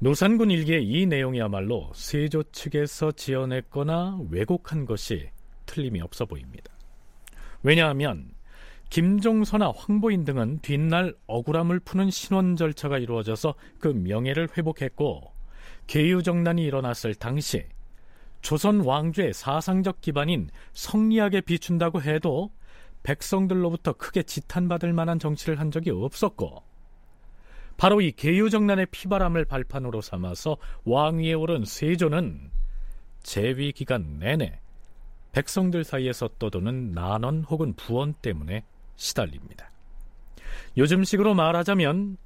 노산군 0.00 0.50
일기의 0.50 0.84
이 0.84 1.06
내용이야말로 1.06 1.92
세조 1.94 2.42
측에서 2.50 3.12
지어냈거나 3.12 4.18
왜곡한 4.30 4.84
것이 4.84 5.30
틀림이 5.66 6.00
없어 6.00 6.24
보입니다. 6.26 6.72
왜냐하면 7.62 8.32
김종서나 8.90 9.72
황보인 9.74 10.24
등은 10.24 10.58
뒷날 10.60 11.14
억울함을 11.26 11.80
푸는 11.80 12.10
신원 12.10 12.56
절차가 12.56 12.98
이루어져서 12.98 13.54
그 13.78 13.88
명예를 13.88 14.48
회복했고 14.56 15.32
계유정난이 15.86 16.64
일어났을 16.64 17.14
당시 17.14 17.64
조선 18.42 18.80
왕조의 18.80 19.32
사상적 19.32 20.00
기반인 20.00 20.50
성리학에 20.74 21.40
비춘다고 21.40 22.02
해도 22.02 22.50
백성들로부터 23.04 23.94
크게 23.94 24.24
지탄받을 24.24 24.92
만한 24.92 25.18
정치를 25.18 25.58
한 25.58 25.70
적이 25.70 25.90
없었고 25.90 26.62
바로 27.76 28.00
이 28.00 28.12
계유정난의 28.12 28.86
피바람을 28.90 29.44
발판으로 29.46 30.00
삼아서 30.02 30.56
왕위에 30.84 31.32
오른 31.32 31.64
세조는 31.64 32.50
재위 33.22 33.72
기간 33.72 34.18
내내 34.18 34.60
백성들 35.32 35.84
사이에서 35.84 36.28
떠도는 36.38 36.92
난원 36.92 37.44
혹은 37.44 37.72
부원 37.74 38.12
때문에 38.12 38.64
시달립니다. 38.96 39.70
요즘식으로 40.76 41.34
말하자면 41.34 42.18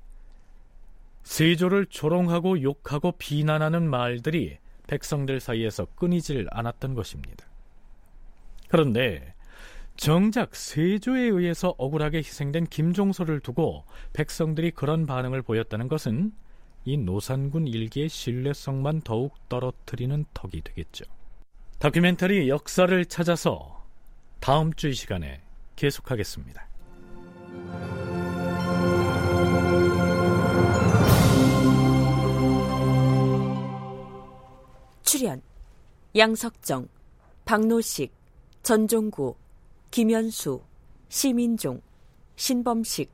세조를 1.22 1.86
조롱하고 1.86 2.62
욕하고 2.62 3.12
비난하는 3.12 3.88
말들이 3.88 4.58
백성들 4.86 5.40
사이에서 5.40 5.86
끊이질 5.94 6.46
않았던 6.50 6.94
것입니다. 6.94 7.46
그런데 8.68 9.34
정작 9.96 10.54
세조에 10.54 11.22
의해서 11.22 11.74
억울하게 11.78 12.18
희생된 12.18 12.66
김종서를 12.66 13.40
두고 13.40 13.84
백성들이 14.12 14.72
그런 14.72 15.06
반응을 15.06 15.42
보였다는 15.42 15.88
것은 15.88 16.32
이 16.84 16.96
노산군 16.96 17.66
일기의 17.66 18.08
신뢰성만 18.08 19.00
더욱 19.02 19.34
떨어뜨리는 19.48 20.24
덕이 20.34 20.60
되겠죠. 20.62 21.04
다큐멘터리 21.78 22.48
역사를 22.48 23.04
찾아서 23.06 23.84
다음 24.40 24.72
주 24.74 24.88
이 24.88 24.94
시간에 24.94 25.40
계속하겠습니다. 25.76 26.66
출연 35.16 35.40
양석정, 36.14 36.86
박노식, 37.46 38.12
전종구, 38.62 39.34
김현수, 39.90 40.60
시민종, 41.08 41.80
신범식, 42.36 43.10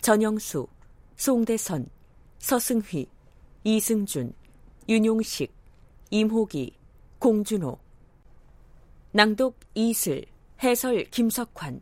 전영수, 0.00 0.68
송대선, 1.16 1.90
서승휘, 2.38 3.08
이승준, 3.64 4.32
윤용식, 4.88 5.52
임호기, 6.10 6.76
공준호. 7.18 7.80
낭독 9.10 9.58
이슬, 9.74 10.24
해설 10.62 11.02
김석환, 11.06 11.80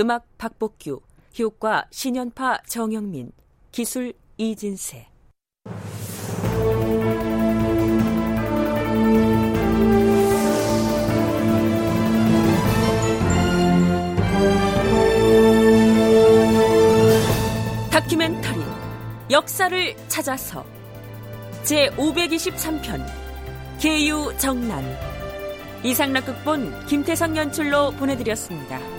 음악 0.00 0.26
박복규, 0.36 1.00
효과 1.38 1.86
신연파 1.92 2.62
정영민, 2.66 3.30
기술 3.70 4.14
이진세 4.36 5.06
다큐멘터리 18.06 18.60
역사를 19.30 19.96
찾아서 20.06 20.64
제 21.64 21.90
523편 21.90 23.04
계유 23.80 24.32
정난 24.38 24.84
이상락 25.82 26.26
극본 26.26 26.86
김태성 26.86 27.36
연출로 27.36 27.90
보내드렸습니다. 27.92 28.95